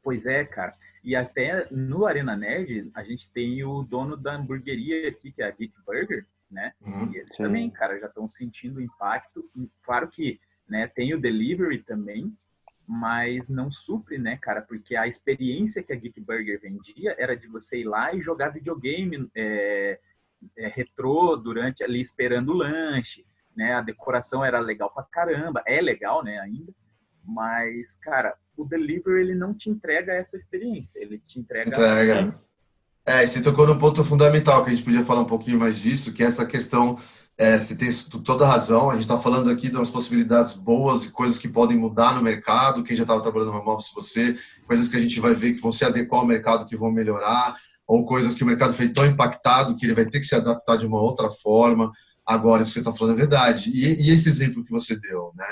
Pois 0.02 0.26
é, 0.26 0.46
cara. 0.46 0.74
E 1.04 1.16
até 1.16 1.68
no 1.72 2.06
Arena 2.06 2.36
Nerd, 2.36 2.92
a 2.94 3.04
gente 3.04 3.32
tem 3.32 3.64
o 3.64 3.84
dono 3.84 4.18
da 4.18 4.36
hamburgueria 4.36 5.10
aqui, 5.10 5.32
que 5.32 5.42
é 5.42 5.48
a 5.48 5.52
Geek 5.52 5.74
Burger, 5.86 6.26
né? 6.52 6.74
Uhum, 6.82 7.12
e 7.12 7.18
eles 7.18 7.36
sim. 7.36 7.44
também, 7.44 7.70
cara, 7.70 8.00
já 8.00 8.08
estão 8.08 8.28
sentindo 8.28 8.78
o 8.78 8.82
impacto. 8.82 9.48
Claro 9.84 10.08
que 10.10 10.40
né, 10.68 10.88
tem 10.88 11.14
o 11.14 11.20
delivery 11.20 11.84
também, 11.84 12.34
mas 12.86 13.50
não 13.50 13.72
supre, 13.72 14.18
né, 14.18 14.38
cara? 14.38 14.62
Porque 14.62 14.96
a 14.96 15.08
experiência 15.08 15.84
que 15.84 15.94
a 15.94 15.96
Geek 15.96 16.20
Burger 16.22 16.60
vendia 16.60 17.16
era 17.18 17.36
de 17.36 17.48
você 17.48 17.80
ir 17.80 17.86
lá 17.86 18.14
e 18.14 18.22
jogar 18.22 18.50
videogame 18.50 19.30
é, 19.36 20.00
é, 20.58 20.68
retrô 20.68 21.36
durante 21.36 21.84
ali 21.84 22.00
esperando 22.00 22.50
o 22.50 22.58
lanche, 22.58 23.26
né? 23.56 23.74
A 23.74 23.82
decoração 23.82 24.44
era 24.44 24.60
legal 24.60 24.94
pra 24.94 25.04
caramba, 25.04 25.62
é 25.66 25.82
legal, 25.82 26.24
né, 26.24 26.40
ainda. 26.40 26.74
Mas, 27.24 27.96
cara, 27.96 28.38
o 28.58 28.66
delivery 28.66 29.22
ele 29.22 29.36
não 29.36 29.54
te 29.54 29.70
entrega 29.70 30.14
essa 30.14 30.36
experiência, 30.36 31.00
ele 31.00 31.18
te 31.20 31.40
entrega. 31.40 31.70
Entrega. 31.70 32.48
É, 33.06 33.26
você 33.26 33.42
tocou 33.42 33.66
num 33.66 33.78
ponto 33.78 34.04
fundamental 34.04 34.64
que 34.64 34.70
a 34.70 34.74
gente 34.74 34.84
podia 34.84 35.06
falar 35.06 35.22
um 35.22 35.26
pouquinho 35.26 35.58
mais 35.58 35.80
disso, 35.80 36.12
que 36.12 36.22
é 36.22 36.26
essa 36.26 36.46
questão. 36.46 37.00
É, 37.38 37.58
você 37.58 37.74
tem 37.74 37.90
toda 38.26 38.46
a 38.46 38.50
razão. 38.50 38.90
A 38.90 38.96
gente 38.96 39.04
está 39.04 39.18
falando 39.18 39.50
aqui 39.50 39.70
de 39.70 39.78
umas 39.78 39.90
possibilidades 39.90 40.54
boas 40.54 41.06
e 41.06 41.12
coisas 41.12 41.40
que 41.40 41.48
podem 41.48 41.78
mudar 41.78 42.16
no 42.16 42.22
mercado. 42.22 42.84
Quem 42.84 42.98
já 42.98 43.04
estava 43.04 43.22
trabalhando 43.22 43.54
no 43.54 43.60
home 43.60 43.70
office, 43.70 43.94
você, 43.94 44.36
coisas 44.66 44.90
que 44.90 44.98
a 44.98 45.00
gente 45.00 45.20
vai 45.22 45.34
ver 45.34 45.54
que 45.54 45.62
vão 45.62 45.72
se 45.72 45.86
adequar 45.86 46.20
ao 46.20 46.28
mercado, 46.28 46.66
que 46.66 46.76
vão 46.76 46.92
melhorar, 46.92 47.56
ou 47.86 48.04
coisas 48.04 48.36
que 48.36 48.44
o 48.44 48.48
mercado 48.48 48.74
foi 48.74 48.90
tão 48.90 49.06
impactado 49.06 49.78
que 49.78 49.86
ele 49.86 49.94
vai 49.94 50.06
ter 50.06 50.20
que 50.20 50.26
se 50.26 50.36
adaptar 50.36 50.76
de 50.78 50.86
uma 50.86 51.00
outra 51.00 51.30
forma. 51.30 51.92
Agora, 52.26 52.62
isso 52.62 52.74
que 52.74 52.80
você 52.80 52.90
está 52.90 52.92
falando 52.92 53.16
é 53.16 53.20
verdade. 53.20 53.70
E, 53.70 54.10
e, 54.10 54.12
esse 54.12 54.28
exemplo 54.28 54.66
que 54.66 54.72
você 54.72 55.00
deu, 55.00 55.32
né? 55.34 55.46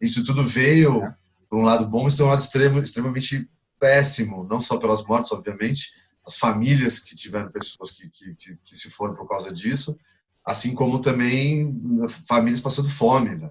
Isso 0.00 0.22
tudo 0.22 0.44
veio 0.44 1.02
é 1.02 1.14
por 1.50 1.58
um 1.58 1.62
lado 1.62 1.84
bom, 1.84 2.04
mas 2.04 2.14
tem 2.14 2.24
um 2.24 2.28
lado 2.28 2.40
extremo, 2.40 2.78
extremamente 2.78 3.50
péssimo, 3.78 4.44
não 4.44 4.60
só 4.60 4.78
pelas 4.78 5.04
mortes, 5.04 5.32
obviamente, 5.32 5.92
as 6.24 6.36
famílias 6.36 7.00
que 7.00 7.16
tiveram 7.16 7.50
pessoas 7.50 7.90
que, 7.90 8.08
que, 8.08 8.34
que, 8.36 8.56
que 8.64 8.76
se 8.76 8.88
foram 8.88 9.14
por 9.14 9.28
causa 9.28 9.52
disso, 9.52 9.98
assim 10.46 10.74
como 10.74 11.00
também 11.00 12.08
famílias 12.26 12.60
passando 12.60 12.88
fome, 12.88 13.34
né? 13.34 13.50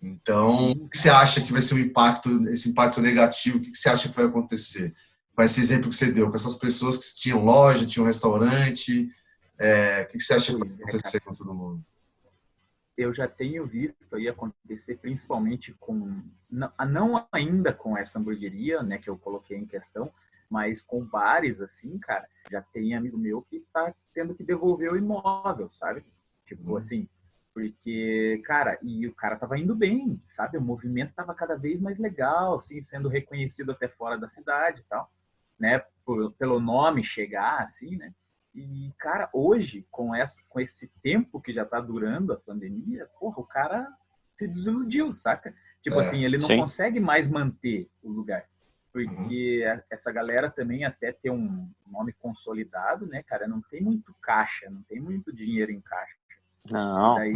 Então, 0.00 0.70
o 0.72 0.88
que 0.88 0.98
você 0.98 1.08
acha 1.08 1.40
que 1.40 1.52
vai 1.52 1.60
ser 1.60 1.74
o 1.74 1.78
um 1.78 1.80
impacto, 1.80 2.46
esse 2.48 2.68
impacto 2.68 3.00
negativo? 3.00 3.58
O 3.58 3.60
que 3.60 3.74
você 3.74 3.88
acha 3.88 4.08
que 4.08 4.14
vai 4.14 4.26
acontecer? 4.26 4.94
Com 5.34 5.42
esse 5.42 5.60
exemplo 5.60 5.88
que 5.88 5.96
você 5.96 6.12
deu, 6.12 6.28
com 6.30 6.36
essas 6.36 6.54
pessoas 6.54 6.98
que 6.98 7.18
tinham 7.18 7.44
loja, 7.44 7.86
tinham 7.86 8.06
restaurante, 8.06 9.10
é, 9.58 10.02
o 10.02 10.12
que 10.12 10.20
você 10.20 10.34
acha 10.34 10.52
que 10.52 10.58
vai 10.58 10.68
acontecer 10.68 11.20
com 11.20 11.34
todo 11.34 11.52
mundo? 11.52 11.84
Eu 12.96 13.12
já 13.12 13.28
tenho 13.28 13.66
visto 13.66 14.16
aí 14.16 14.28
acontecer 14.28 14.98
principalmente 14.98 15.72
com 15.74 16.22
não 16.50 17.26
ainda 17.30 17.72
com 17.72 17.96
essa 17.96 18.18
hamburgueria, 18.18 18.82
né, 18.82 18.98
que 18.98 19.10
eu 19.10 19.18
coloquei 19.18 19.58
em 19.58 19.66
questão, 19.66 20.10
mas 20.50 20.80
com 20.80 21.04
bares 21.04 21.60
assim, 21.60 21.98
cara, 21.98 22.26
já 22.50 22.62
tem 22.62 22.94
amigo 22.94 23.18
meu 23.18 23.42
que 23.42 23.60
tá 23.72 23.94
tendo 24.14 24.34
que 24.34 24.44
devolver 24.44 24.92
o 24.92 24.96
imóvel, 24.96 25.68
sabe? 25.68 26.04
Tipo 26.46 26.74
hum. 26.74 26.76
assim, 26.76 27.08
porque, 27.52 28.42
cara, 28.44 28.78
e 28.82 29.06
o 29.06 29.14
cara 29.14 29.38
tava 29.38 29.58
indo 29.58 29.74
bem, 29.74 30.20
sabe? 30.34 30.58
O 30.58 30.62
movimento 30.62 31.14
tava 31.14 31.34
cada 31.34 31.56
vez 31.56 31.80
mais 31.80 31.98
legal, 31.98 32.56
assim, 32.56 32.80
sendo 32.82 33.08
reconhecido 33.08 33.72
até 33.72 33.88
fora 33.88 34.18
da 34.18 34.28
cidade 34.28 34.80
e 34.80 34.84
tal, 34.84 35.08
né? 35.58 35.82
Por, 36.04 36.32
pelo 36.32 36.60
nome 36.60 37.02
chegar, 37.02 37.62
assim, 37.62 37.96
né? 37.96 38.12
E, 38.56 38.90
cara, 38.98 39.28
hoje, 39.34 39.86
com, 39.90 40.14
essa, 40.14 40.42
com 40.48 40.58
esse 40.58 40.90
tempo 41.02 41.40
que 41.40 41.52
já 41.52 41.64
tá 41.64 41.78
durando 41.78 42.32
a 42.32 42.40
pandemia, 42.40 43.06
porra, 43.20 43.40
o 43.40 43.46
cara 43.46 43.86
se 44.34 44.48
desiludiu, 44.48 45.14
saca? 45.14 45.54
Tipo 45.82 45.96
é, 45.96 46.00
assim, 46.00 46.24
ele 46.24 46.38
não 46.38 46.46
sim. 46.46 46.56
consegue 46.56 46.98
mais 46.98 47.28
manter 47.28 47.86
o 48.02 48.10
lugar. 48.10 48.42
porque 48.90 49.62
uhum. 49.66 49.82
essa 49.90 50.10
galera 50.10 50.50
também 50.50 50.86
até 50.86 51.12
ter 51.12 51.30
um 51.30 51.70
nome 51.86 52.14
consolidado, 52.14 53.06
né, 53.06 53.22
cara, 53.22 53.46
não 53.46 53.60
tem 53.60 53.82
muito 53.82 54.14
caixa, 54.22 54.70
não 54.70 54.82
tem 54.84 55.00
muito 55.00 55.36
dinheiro 55.36 55.70
em 55.70 55.80
caixa. 55.82 56.16
Não. 56.70 57.14
Daí, 57.16 57.34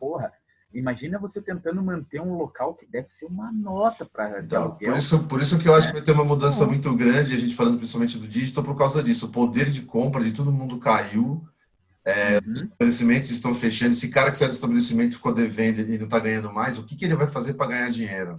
porra, 0.00 0.32
imagina 0.74 1.18
você 1.18 1.40
tentando 1.40 1.82
manter 1.82 2.20
um 2.20 2.36
local 2.36 2.74
que 2.74 2.86
deve 2.86 3.08
ser 3.08 3.26
uma 3.26 3.52
nota 3.52 4.04
para 4.04 4.40
então, 4.40 4.70
por 4.72 4.96
isso 4.96 5.18
por 5.24 5.42
isso 5.42 5.58
que 5.58 5.68
eu 5.68 5.74
acho 5.74 5.88
que 5.88 5.94
vai 5.94 6.02
ter 6.02 6.12
uma 6.12 6.24
mudança 6.24 6.66
muito 6.66 6.94
grande 6.94 7.34
a 7.34 7.38
gente 7.38 7.54
falando 7.54 7.78
principalmente 7.78 8.18
do 8.18 8.26
digital 8.26 8.64
por 8.64 8.76
causa 8.76 9.02
disso 9.02 9.26
o 9.26 9.30
poder 9.30 9.70
de 9.70 9.82
compra 9.82 10.22
de 10.22 10.32
todo 10.32 10.52
mundo 10.52 10.78
caiu 10.78 11.42
é, 12.04 12.40
uhum. 12.44 12.52
Os 12.52 12.62
estabelecimentos 12.62 13.30
estão 13.30 13.54
fechando. 13.54 13.92
Esse 13.92 14.08
cara 14.08 14.30
que 14.30 14.36
saiu 14.36 14.48
do 14.48 14.54
estabelecimento 14.54 15.16
ficou 15.16 15.32
devendo 15.32 15.80
e 15.80 15.98
não 15.98 16.06
está 16.06 16.18
ganhando 16.18 16.52
mais, 16.52 16.78
o 16.78 16.84
que, 16.84 16.96
que 16.96 17.04
ele 17.04 17.14
vai 17.14 17.28
fazer 17.28 17.54
para 17.54 17.68
ganhar 17.68 17.90
dinheiro? 17.90 18.36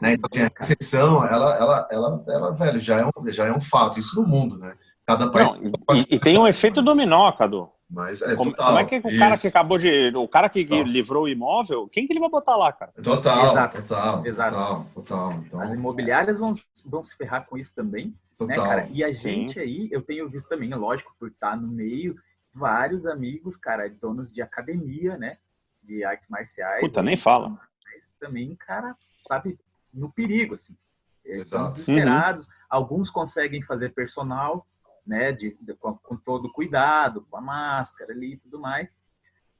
Né? 0.00 0.12
Então, 0.12 0.28
assim, 0.32 0.42
a 0.42 0.50
recessão, 0.60 1.24
ela, 1.24 1.56
ela, 1.56 1.88
ela, 1.90 2.24
ela, 2.28 2.50
velho, 2.52 2.80
já 2.80 2.98
é, 2.98 3.04
um, 3.04 3.30
já 3.30 3.46
é 3.46 3.52
um 3.52 3.60
fato. 3.60 3.98
Isso 3.98 4.20
no 4.20 4.26
mundo, 4.26 4.56
né? 4.58 4.74
Cada 5.06 5.30
país. 5.30 5.48
Não, 5.48 5.96
e, 5.96 6.06
e, 6.08 6.18
tem 6.18 6.38
um 6.38 6.46
efeito 6.46 6.80
dominó, 6.82 7.30
Cadu. 7.32 7.68
Mas 7.94 8.20
é 8.22 8.34
como, 8.34 8.50
total, 8.50 8.66
como 8.66 8.78
é 8.80 8.84
que 8.84 8.96
o 8.96 9.08
isso. 9.08 9.18
cara 9.18 9.38
que 9.38 9.46
acabou 9.46 9.78
de. 9.78 10.12
O 10.16 10.26
cara 10.26 10.48
que 10.48 10.64
total. 10.64 10.82
livrou 10.84 11.22
o 11.24 11.28
imóvel, 11.28 11.88
quem 11.88 12.06
que 12.06 12.12
ele 12.12 12.20
vai 12.20 12.28
botar 12.28 12.56
lá, 12.56 12.72
cara? 12.72 12.92
Total, 13.02 13.46
Exato. 13.46 13.82
total, 13.82 14.26
Exato. 14.26 14.54
total, 14.54 14.86
total. 14.92 15.32
Então, 15.46 15.60
As 15.60 15.74
imobiliárias 15.74 16.38
vão, 16.38 16.52
vão 16.86 17.04
se 17.04 17.16
ferrar 17.16 17.46
com 17.46 17.56
isso 17.56 17.72
também. 17.72 18.06
Né, 18.06 18.14
total. 18.36 18.56
Né, 18.56 18.64
cara? 18.64 18.88
E 18.90 19.04
a 19.04 19.12
gente 19.12 19.54
Sim. 19.54 19.60
aí, 19.60 19.88
eu 19.92 20.02
tenho 20.02 20.28
visto 20.28 20.48
também, 20.48 20.74
lógico, 20.74 21.14
por 21.18 21.28
estar 21.28 21.56
no 21.56 21.68
meio, 21.68 22.16
vários 22.52 23.06
amigos, 23.06 23.56
cara, 23.56 23.88
donos 23.88 24.32
de 24.32 24.42
academia, 24.42 25.16
né? 25.16 25.38
De 25.82 26.04
artes 26.04 26.28
marciais. 26.28 26.80
Puta, 26.80 27.02
nem 27.02 27.16
fala. 27.16 27.50
Mas 27.50 28.14
também, 28.18 28.56
cara, 28.56 28.96
sabe, 29.28 29.56
no 29.92 30.10
perigo, 30.10 30.56
assim. 30.56 30.76
Eles 31.24 31.44
estão 31.44 31.70
desesperados. 31.70 32.44
Uhum. 32.46 32.52
Alguns 32.68 33.08
conseguem 33.08 33.62
fazer 33.62 33.94
personal, 33.94 34.66
né? 35.06 35.32
De, 35.32 35.56
de 35.60 35.74
com, 35.74 35.94
com, 35.94 36.16
todo 36.16 36.52
cuidado, 36.52 37.26
com 37.30 37.36
a 37.36 37.40
máscara 37.40 38.12
ali 38.12 38.34
e 38.34 38.36
tudo 38.36 38.60
mais. 38.60 38.94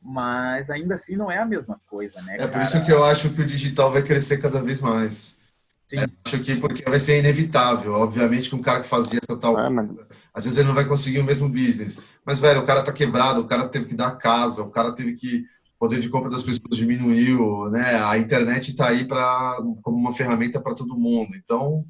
Mas 0.01 0.69
ainda 0.71 0.95
assim 0.95 1.17
não 1.17 1.31
é 1.31 1.39
a 1.39 1.47
mesma 1.47 1.81
coisa, 1.89 2.21
né? 2.23 2.37
É 2.39 2.47
por 2.47 2.61
isso 2.61 2.85
que 2.85 2.93
eu 2.93 3.05
acho 3.05 3.31
que 3.31 3.41
o 3.41 3.47
digital 3.47 3.91
vai 3.91 4.03
crescer 4.03 4.39
cada 4.39 4.61
vez 4.61 4.81
mais. 4.81 5.37
Sim. 5.87 5.99
É, 5.99 6.07
acho 6.25 6.41
que 6.41 6.57
porque 6.57 6.83
vai 6.89 7.01
ser 7.01 7.19
inevitável. 7.19 7.93
Obviamente 7.93 8.49
que 8.49 8.55
um 8.55 8.63
cara 8.63 8.81
que 8.81 8.89
fazia 8.89 9.21
essa 9.23 9.39
tal 9.39 9.59
é, 9.59 9.69
mas... 9.69 9.91
às 10.33 10.45
vezes 10.45 10.59
ele 10.59 10.69
não 10.69 10.75
vai 10.75 10.87
conseguir 10.87 11.21
o 11.21 11.25
mesmo 11.25 11.49
business. 11.49 11.99
Mas, 12.25 12.39
velho, 12.39 12.61
o 12.61 12.67
cara 12.67 12.83
tá 12.83 12.93
quebrado, 12.93 13.41
o 13.41 13.47
cara 13.47 13.69
teve 13.69 13.87
que 13.87 13.95
dar 13.95 14.17
casa, 14.17 14.63
o 14.63 14.71
cara 14.71 14.93
teve 14.93 15.15
que. 15.15 15.45
O 15.77 15.87
poder 15.87 16.01
de 16.01 16.09
compra 16.09 16.31
das 16.31 16.43
pessoas 16.43 16.77
diminuiu, 16.77 17.69
né? 17.69 18.01
A 18.03 18.17
internet 18.17 18.71
está 18.71 18.89
aí 18.89 19.05
para 19.05 19.59
como 19.83 19.99
uma 19.99 20.13
ferramenta 20.13 20.59
para 20.61 20.75
todo 20.75 20.97
mundo. 20.97 21.35
Então, 21.35 21.85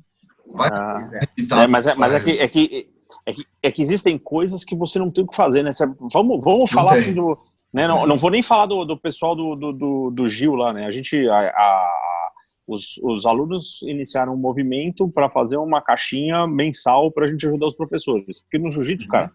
vai. 0.53 0.69
Ah, 0.73 1.01
é, 1.63 1.67
mas 1.69 1.87
é, 1.87 1.95
mas 1.95 2.13
é 2.13 2.19
que, 2.19 2.31
é, 2.33 2.49
que, 2.49 2.91
é, 3.27 3.33
que, 3.33 3.45
é 3.63 3.71
que 3.71 3.83
existem 3.83 4.19
coisas 4.19 4.65
que 4.65 4.77
você 4.77 4.99
não 4.99 5.11
tem 5.11 5.25
o 5.25 5.27
que 5.27 5.37
fazer, 5.37 5.63
né? 5.63 5.71
Vamos, 6.13 6.45
vamos 6.45 6.71
falar 6.71 6.95
assim 6.95 7.15
do. 7.15 7.39
Né? 7.73 7.89
Não, 7.89 8.07
não 8.07 8.17
vou 8.17 8.31
nem 8.31 8.43
falar 8.43 8.67
do, 8.67 8.85
do 8.85 8.97
pessoal 8.97 9.35
do, 9.35 9.57
do, 9.57 10.11
do, 10.11 10.27
Gil 10.29 10.55
lá, 10.55 10.73
né? 10.73 10.87
A 10.87 10.93
gente. 10.93 11.29
A, 11.29 11.49
a, 11.49 11.91
os, 12.67 12.99
os 13.03 13.27
alunos 13.27 13.83
iniciaram 13.83 14.33
um 14.33 14.39
movimento 14.39 15.09
para 15.09 15.29
fazer 15.29 15.59
uma 15.59 15.83
caixinha 15.83 16.47
mensal 16.47 17.11
para 17.11 17.27
a 17.27 17.31
gente 17.31 17.47
ajudar 17.47 17.67
os 17.67 17.77
professores. 17.77 18.41
Porque 18.41 18.59
no 18.59 18.71
jiu-jitsu, 18.71 19.07
uhum. 19.07 19.13
cara, 19.13 19.31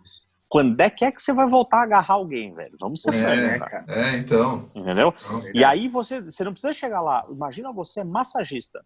quando 0.50 0.82
é 0.82 0.90
que 0.90 1.06
é 1.06 1.12
que 1.12 1.22
você 1.22 1.32
vai 1.32 1.48
voltar 1.48 1.78
a 1.78 1.84
agarrar 1.84 2.16
alguém, 2.16 2.52
velho? 2.52 2.76
Vamos 2.80 3.04
ser 3.04 3.14
é, 3.14 3.36
né, 3.36 3.60
cara? 3.60 3.86
É, 3.88 4.18
então. 4.18 4.68
Entendeu? 4.74 5.14
Então, 5.24 5.44
e 5.54 5.64
aí 5.64 5.88
você, 5.88 6.22
você 6.22 6.44
não 6.44 6.54
precisa 6.54 6.74
chegar 6.74 7.02
lá. 7.02 7.24
Imagina 7.30 7.72
você 7.72 8.04
massagista. 8.04 8.84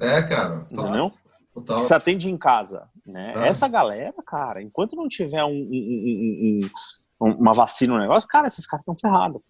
É, 0.00 0.22
cara. 0.22 0.66
Entendeu? 0.70 1.12
Total. 1.54 1.76
Que 1.76 1.82
você 1.82 1.94
atende 1.94 2.30
em 2.30 2.36
casa. 2.36 2.88
Né? 3.06 3.32
É. 3.36 3.48
Essa 3.48 3.68
galera, 3.68 4.14
cara, 4.26 4.60
enquanto 4.60 4.96
não 4.96 5.08
tiver 5.08 5.44
um, 5.44 5.50
um, 5.50 6.60
um, 7.20 7.30
uma 7.32 7.54
vacina 7.54 7.94
no 7.94 8.00
negócio, 8.00 8.28
cara, 8.28 8.46
esses 8.46 8.66
caras 8.66 8.82
estão 8.82 8.96
ferrados. 8.96 9.40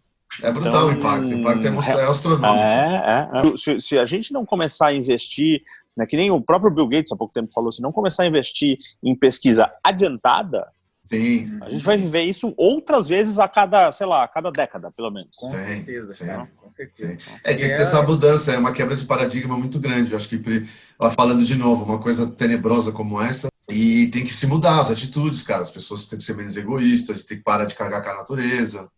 É 0.43 0.53
brutal 0.53 0.71
então, 0.71 0.89
o 0.89 0.93
impacto. 0.93 1.29
O 1.29 1.35
impacto 1.35 1.67
é, 1.67 2.03
é 2.03 2.05
astronômico. 2.05 2.59
É, 2.59 3.31
é, 3.33 3.53
é. 3.53 3.57
Se, 3.57 3.81
se, 3.81 3.99
a 3.99 4.05
gente 4.05 4.33
não 4.33 4.45
começar 4.45 4.89
a 4.89 4.95
investir, 4.95 5.63
né, 5.97 6.07
que 6.07 6.17
nem 6.17 6.31
o 6.31 6.41
próprio 6.41 6.71
Bill 6.71 6.89
Gates 6.89 7.13
há 7.13 7.17
pouco 7.17 7.33
tempo 7.33 7.53
falou, 7.53 7.71
se 7.71 7.81
não 7.81 7.93
começar 7.93 8.25
a 8.25 8.27
investir 8.27 8.79
em 9.03 9.15
pesquisa 9.17 9.71
adiantada, 9.83 10.67
Sim. 11.07 11.59
A 11.61 11.71
gente 11.71 11.85
vai 11.85 11.99
viver 11.99 12.23
isso 12.23 12.55
outras 12.57 13.09
vezes 13.09 13.39
a 13.39 13.47
cada, 13.47 13.93
sei 13.93 14.07
lá, 14.07 14.25
a 14.25 14.29
cada 14.29 14.51
década, 14.51 14.91
pelo 14.91 15.11
menos. 15.11 15.37
Com 15.37 15.51
sim, 15.51 15.59
certeza, 15.59 16.15
sim. 16.15 16.25
Certeza. 16.75 17.19
É, 17.45 17.55
tem 17.55 17.59
que 17.59 17.77
ter 17.77 17.83
essa 17.83 18.03
mudança, 18.03 18.53
é 18.53 18.59
uma 18.59 18.73
quebra 18.73 18.97
de 18.97 19.05
paradigma 19.05 19.57
muito 19.57 19.79
grande. 19.79 20.11
Eu 20.11 20.17
acho 20.17 20.29
que, 20.29 20.67
ela 21.01 21.11
falando 21.13 21.45
de 21.45 21.55
novo, 21.55 21.85
uma 21.85 22.01
coisa 22.01 22.27
tenebrosa 22.27 22.91
como 22.91 23.21
essa, 23.23 23.49
e 23.71 24.09
tem 24.09 24.25
que 24.25 24.33
se 24.33 24.47
mudar 24.47 24.81
as 24.81 24.91
atitudes, 24.91 25.43
cara. 25.43 25.63
As 25.63 25.71
pessoas 25.71 26.05
têm 26.05 26.19
que 26.19 26.25
ser 26.25 26.35
menos 26.35 26.57
egoístas, 26.57 27.25
tem 27.25 27.39
que 27.39 27.45
parar 27.45 27.65
de 27.65 27.75
cagar 27.75 28.03
com 28.03 28.11
a 28.11 28.17
natureza. 28.17 28.89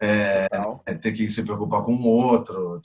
É, 0.00 0.46
é, 0.86 0.94
ter 0.94 1.10
que 1.10 1.28
se 1.28 1.42
preocupar 1.42 1.82
com 1.82 1.94
o 1.94 2.04
outro. 2.04 2.80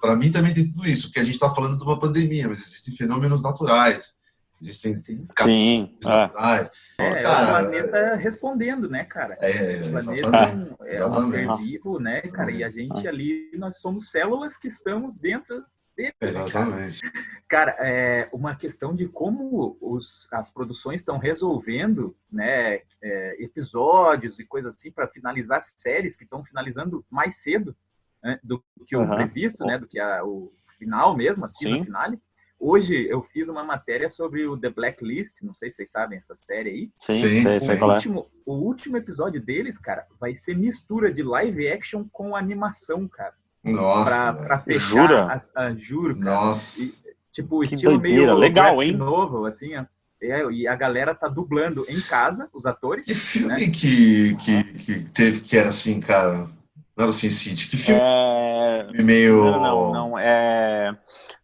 Para 0.00 0.16
mim 0.16 0.30
também 0.30 0.52
tem 0.52 0.66
tudo 0.66 0.86
isso, 0.86 1.06
porque 1.06 1.20
a 1.20 1.24
gente 1.24 1.34
está 1.34 1.54
falando 1.54 1.78
de 1.78 1.84
uma 1.84 1.98
pandemia, 1.98 2.48
mas 2.48 2.60
existem 2.60 2.94
fenômenos 2.94 3.42
naturais. 3.42 4.14
Existem 4.60 4.96
Sim, 4.96 5.96
naturais. 6.02 6.70
É, 6.98 7.22
cara, 7.22 7.44
o 7.44 7.48
planeta 7.48 8.14
respondendo, 8.16 8.88
né, 8.88 9.04
cara? 9.04 9.36
É, 9.40 9.86
o 9.86 9.90
planeta 9.90 10.76
é 10.86 11.06
um 11.06 11.30
ser 11.30 11.56
vivo, 11.58 12.00
né, 12.00 12.22
cara? 12.22 12.50
E 12.50 12.64
a 12.64 12.70
gente 12.70 13.06
ali, 13.06 13.50
nós 13.54 13.78
somos 13.78 14.10
células 14.10 14.56
que 14.56 14.68
estamos 14.68 15.14
dentro 15.14 15.62
dele. 15.96 16.14
Exatamente. 16.20 17.00
Cara, 17.48 17.76
é 17.80 18.28
uma 18.32 18.54
questão 18.54 18.94
de 18.94 19.08
como 19.08 19.76
os, 19.80 20.28
as 20.32 20.50
produções 20.50 21.00
estão 21.00 21.18
resolvendo, 21.18 22.14
né, 22.30 22.80
é, 23.02 23.36
episódios 23.42 24.38
e 24.38 24.46
coisas 24.46 24.74
assim 24.74 24.90
para 24.90 25.08
finalizar 25.08 25.62
séries 25.62 26.16
que 26.16 26.24
estão 26.24 26.44
finalizando 26.44 27.04
mais 27.10 27.42
cedo 27.42 27.74
né, 28.22 28.38
do 28.42 28.62
que 28.86 28.96
o 28.96 29.00
uhum. 29.00 29.14
previsto, 29.14 29.64
né, 29.64 29.78
do 29.78 29.86
que 29.86 29.98
a, 29.98 30.24
o 30.24 30.52
final 30.78 31.16
mesmo, 31.16 31.44
a 31.44 31.48
season 31.48 31.84
finale. 31.84 32.20
Hoje 32.58 33.06
eu 33.10 33.22
fiz 33.22 33.48
uma 33.48 33.62
matéria 33.62 34.08
sobre 34.08 34.46
o 34.46 34.56
The 34.56 34.70
Blacklist, 34.70 35.42
não 35.42 35.52
sei 35.52 35.68
se 35.68 35.76
vocês 35.76 35.90
sabem 35.90 36.18
essa 36.18 36.34
série 36.34 36.70
aí. 36.70 36.90
Sim, 36.98 37.16
sim, 37.16 37.42
sei, 37.42 37.60
sei 37.60 37.78
o, 37.78 37.92
último, 37.92 38.20
é. 38.20 38.24
o 38.46 38.54
último 38.54 38.96
episódio 38.96 39.40
deles, 39.40 39.76
cara, 39.78 40.06
vai 40.18 40.34
ser 40.34 40.56
mistura 40.56 41.12
de 41.12 41.22
live 41.22 41.68
action 41.68 42.04
com 42.10 42.34
animação, 42.34 43.06
cara. 43.06 43.34
Nossa. 43.62 44.32
Pra, 44.32 44.44
pra 44.44 44.58
fechar, 44.60 44.80
Jura? 44.80 45.40
A, 45.54 45.64
a, 45.64 45.74
juro, 45.74 46.18
cara. 46.18 46.34
Nossa. 46.34 46.82
E, 46.82 46.94
tipo, 47.32 47.60
que 47.60 47.74
estilo 47.74 47.98
doideira. 47.98 48.26
meio 48.26 48.34
legal, 48.38 48.82
hein? 48.82 48.96
novo, 48.96 49.44
assim, 49.44 49.76
ó. 49.76 49.84
É, 50.22 50.50
e 50.50 50.66
a 50.66 50.74
galera 50.74 51.14
tá 51.14 51.28
dublando 51.28 51.84
em 51.88 52.00
casa, 52.00 52.48
os 52.54 52.64
atores. 52.64 53.04
Que 53.04 53.14
filme 53.14 53.48
né? 53.48 53.56
que, 53.56 54.34
que, 54.36 54.64
que 54.64 55.04
teve 55.10 55.40
que 55.40 55.58
era 55.58 55.68
assim, 55.68 56.00
cara? 56.00 56.48
Não 56.96 57.02
era 57.02 57.10
o 57.10 57.12
Sin 57.12 57.28
City. 57.28 57.68
Que 57.68 57.76
filme? 57.76 58.00
É... 58.00 59.02
Meio. 59.02 59.44
Não, 59.44 59.60
não, 59.60 59.92
não. 59.92 60.18
É 60.18 60.96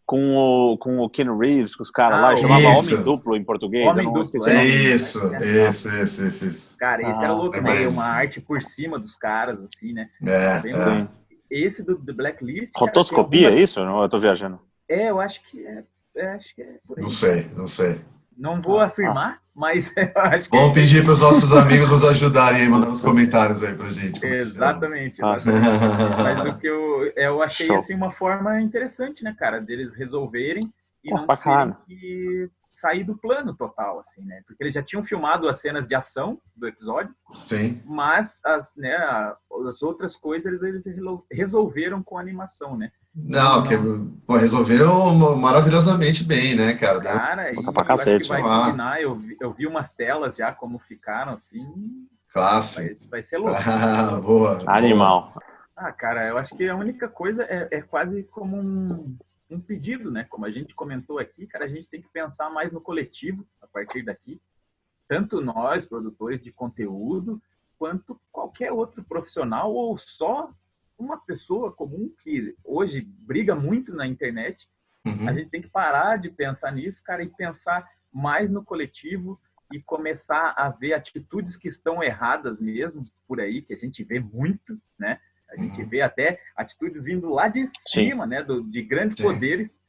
com 0.05 0.35
o, 0.35 0.77
com 0.77 0.99
o 0.99 1.09
Ken 1.09 1.35
Reeves, 1.37 1.75
com 1.75 1.83
os 1.83 1.91
caras 1.91 2.19
ah, 2.19 2.21
lá, 2.21 2.35
chamava 2.35 2.73
isso. 2.73 2.93
Homem 2.93 3.03
Duplo 3.03 3.35
em 3.35 3.43
português. 3.43 3.87
Homem 3.87 4.05
Duplo, 4.05 4.49
é 4.49 4.65
isso, 4.65 5.19
isso, 5.35 5.89
isso, 5.89 6.25
isso, 6.27 6.45
isso. 6.45 6.77
Cara, 6.77 7.09
esse 7.09 7.21
ah, 7.21 7.25
era 7.25 7.33
louco, 7.33 7.59
né? 7.61 7.87
Uma 7.87 8.05
arte 8.05 8.41
por 8.41 8.61
cima 8.61 8.99
dos 8.99 9.15
caras, 9.15 9.61
assim, 9.61 9.93
né? 9.93 10.09
É, 10.25 10.61
é. 10.69 11.07
Esse 11.49 11.83
do 11.83 11.95
The 11.95 12.13
Blacklist... 12.13 12.73
Rotoscopia, 12.75 13.47
algumas... 13.47 13.61
é 13.61 13.63
isso? 13.63 13.85
Não, 13.85 14.01
eu 14.01 14.09
tô 14.09 14.19
viajando. 14.19 14.59
É, 14.89 15.09
eu 15.09 15.21
acho 15.21 15.41
que 15.49 15.65
é, 15.65 15.83
é 16.17 16.27
acho 16.33 16.53
que 16.55 16.61
é 16.61 16.79
por 16.85 16.97
aí. 16.97 17.03
Não 17.03 17.09
sei, 17.09 17.51
não 17.55 17.67
sei. 17.67 18.01
Não 18.37 18.61
vou 18.61 18.79
ah, 18.79 18.85
afirmar, 18.85 19.39
ah. 19.39 19.42
Mas 19.55 19.93
eu 19.97 20.11
acho 20.15 20.49
que. 20.49 20.57
Vamos 20.57 20.77
é 20.77 20.81
pedir 20.81 21.03
para 21.03 21.13
os 21.13 21.19
nossos 21.19 21.51
amigos 21.55 21.89
nos 21.89 22.03
ajudarem 22.03 22.61
aí, 22.61 22.69
mandar 22.69 22.87
nos 22.87 23.01
comentários 23.01 23.63
aí 23.63 23.75
para 23.75 23.89
gente. 23.89 24.25
Exatamente. 24.25 25.23
Ah. 25.23 25.35
exatamente. 25.35 26.23
mas 26.23 26.53
o 26.53 26.57
que 26.57 26.67
eu, 26.67 27.11
eu 27.15 27.41
achei 27.41 27.67
Show. 27.67 27.77
assim 27.77 27.93
uma 27.93 28.11
forma 28.11 28.61
interessante, 28.61 29.23
né, 29.23 29.35
cara, 29.37 29.59
deles 29.59 29.93
resolverem 29.93 30.71
e 31.03 31.09
Pô, 31.09 31.17
não 31.17 31.27
terem 31.27 31.75
que 31.85 32.49
sair 32.71 33.03
do 33.03 33.15
plano 33.15 33.55
total, 33.55 33.99
assim, 33.99 34.25
né? 34.25 34.41
Porque 34.47 34.63
eles 34.63 34.73
já 34.73 34.81
tinham 34.81 35.03
filmado 35.03 35.47
as 35.47 35.61
cenas 35.61 35.87
de 35.87 35.93
ação 35.93 36.39
do 36.57 36.67
episódio. 36.67 37.13
Sim. 37.41 37.81
Mas 37.85 38.41
as, 38.43 38.75
né, 38.75 38.95
as 39.67 39.83
outras 39.83 40.15
coisas 40.15 40.63
eles 40.63 40.83
resolveram 41.31 42.01
com 42.01 42.17
a 42.17 42.21
animação, 42.21 42.75
né? 42.75 42.91
Não, 43.15 43.63
que 43.63 43.75
pô, 44.25 44.37
resolveram 44.37 45.15
maravilhosamente 45.37 46.23
bem, 46.23 46.55
né, 46.55 46.73
cara? 46.73 46.99
Cara, 46.99 47.51
e 47.53 47.63
pra 47.63 47.85
cacete. 47.85 48.27
vai 48.27 48.41
combinar, 48.41 49.01
eu, 49.01 49.15
vi, 49.15 49.37
eu 49.39 49.53
vi 49.53 49.67
umas 49.67 49.91
telas 49.91 50.35
já 50.35 50.51
como 50.51 50.79
ficaram, 50.79 51.33
assim. 51.33 51.63
Clássico. 52.29 52.87
Vai, 53.01 53.09
vai 53.09 53.23
ser 53.23 53.37
louco. 53.37 53.55
Ah, 53.63 54.19
boa. 54.19 54.57
Animal. 54.65 55.31
Boa. 55.31 55.43
Ah, 55.75 55.91
cara, 55.91 56.27
eu 56.27 56.37
acho 56.37 56.55
que 56.55 56.67
a 56.67 56.75
única 56.75 57.07
coisa 57.07 57.43
é, 57.43 57.67
é 57.71 57.81
quase 57.81 58.23
como 58.23 58.57
um, 58.57 59.17
um 59.49 59.59
pedido, 59.59 60.11
né? 60.11 60.25
Como 60.29 60.45
a 60.45 60.51
gente 60.51 60.73
comentou 60.73 61.19
aqui, 61.19 61.45
cara, 61.45 61.65
a 61.65 61.69
gente 61.69 61.87
tem 61.87 62.01
que 62.01 62.09
pensar 62.09 62.49
mais 62.49 62.71
no 62.71 62.81
coletivo 62.81 63.45
a 63.61 63.67
partir 63.67 64.03
daqui. 64.03 64.41
Tanto 65.07 65.39
nós, 65.41 65.85
produtores 65.85 66.43
de 66.43 66.51
conteúdo, 66.51 67.41
quanto 67.77 68.19
qualquer 68.31 68.71
outro 68.71 69.03
profissional 69.03 69.73
ou 69.73 69.97
só 69.99 70.49
uma 71.03 71.17
pessoa 71.17 71.71
comum 71.71 72.11
que 72.23 72.55
hoje 72.63 73.07
briga 73.27 73.55
muito 73.55 73.93
na 73.93 74.07
internet 74.07 74.67
Uhum. 75.05 75.27
A 75.27 75.33
gente 75.33 75.49
tem 75.49 75.61
que 75.61 75.69
parar 75.69 76.17
de 76.17 76.29
pensar 76.29 76.71
nisso, 76.71 77.01
cara, 77.03 77.23
e 77.23 77.29
pensar 77.29 77.87
mais 78.11 78.49
no 78.49 78.63
coletivo 78.63 79.39
e 79.71 79.81
começar 79.81 80.53
a 80.55 80.69
ver 80.69 80.93
atitudes 80.93 81.57
que 81.57 81.67
estão 81.67 82.01
erradas 82.01 82.61
mesmo 82.61 83.05
por 83.27 83.41
aí, 83.41 83.61
que 83.61 83.73
a 83.73 83.77
gente 83.77 84.03
vê 84.03 84.19
muito, 84.19 84.79
né? 84.97 85.19
A 85.51 85.57
gente 85.57 85.81
uhum. 85.81 85.89
vê 85.89 86.01
até 86.01 86.39
atitudes 86.55 87.03
vindo 87.03 87.29
lá 87.29 87.47
de 87.47 87.65
cima, 87.89 88.23
Sim. 88.23 88.29
né? 88.29 88.43
Do, 88.43 88.63
de 88.63 88.81
grandes 88.81 89.17
Sim. 89.17 89.23
poderes, 89.23 89.81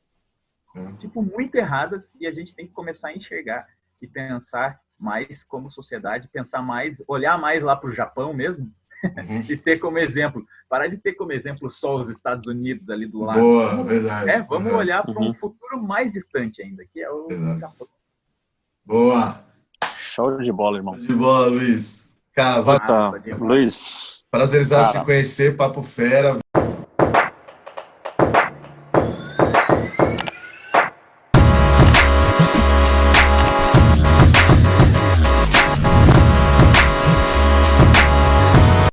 uhum. 0.74 0.98
tipo, 0.98 1.22
muito 1.22 1.54
erradas, 1.54 2.12
e 2.18 2.26
a 2.26 2.32
gente 2.32 2.54
tem 2.54 2.66
que 2.66 2.72
começar 2.72 3.08
a 3.08 3.14
enxergar 3.14 3.66
e 4.02 4.08
pensar 4.08 4.80
mais 4.98 5.44
como 5.44 5.70
sociedade, 5.70 6.28
pensar 6.28 6.62
mais, 6.62 7.02
olhar 7.06 7.38
mais 7.38 7.62
lá 7.62 7.76
para 7.76 7.90
o 7.90 7.94
Japão 7.94 8.32
mesmo, 8.32 8.68
uhum. 9.04 9.44
e 9.48 9.56
ter 9.56 9.78
como 9.78 9.98
exemplo, 9.98 10.42
parar 10.68 10.88
de 10.88 10.98
ter 10.98 11.14
como 11.14 11.32
exemplo 11.32 11.70
só 11.70 11.96
os 11.96 12.08
Estados 12.08 12.46
Unidos 12.46 12.90
ali 12.90 13.06
do 13.06 13.24
lado. 13.24 13.40
Boa, 13.40 13.68
vamos, 13.70 13.86
verdade. 13.86 14.30
É, 14.30 14.42
vamos 14.42 14.64
verdade. 14.64 14.76
olhar 14.76 15.02
para 15.04 15.20
um 15.20 15.26
uhum. 15.26 15.34
futuro 15.34 15.82
mais 15.82 16.12
distante 16.12 16.62
ainda, 16.62 16.84
que 16.92 17.00
é 17.00 17.10
o 17.10 17.28
verdade. 17.28 17.60
Japão. 17.60 17.88
Boa. 18.84 19.44
Show 19.98 20.38
de 20.38 20.52
bola, 20.52 20.78
irmão. 20.78 20.96
Show 20.96 21.06
de 21.06 21.14
bola, 21.14 21.46
Luiz. 21.48 22.12
Cara, 22.34 22.60
vai... 22.60 22.78
Luiz. 23.38 24.22
Prazerzaço 24.30 24.98
de 24.98 25.04
conhecer, 25.04 25.56
papo 25.56 25.82
fera. 25.82 26.38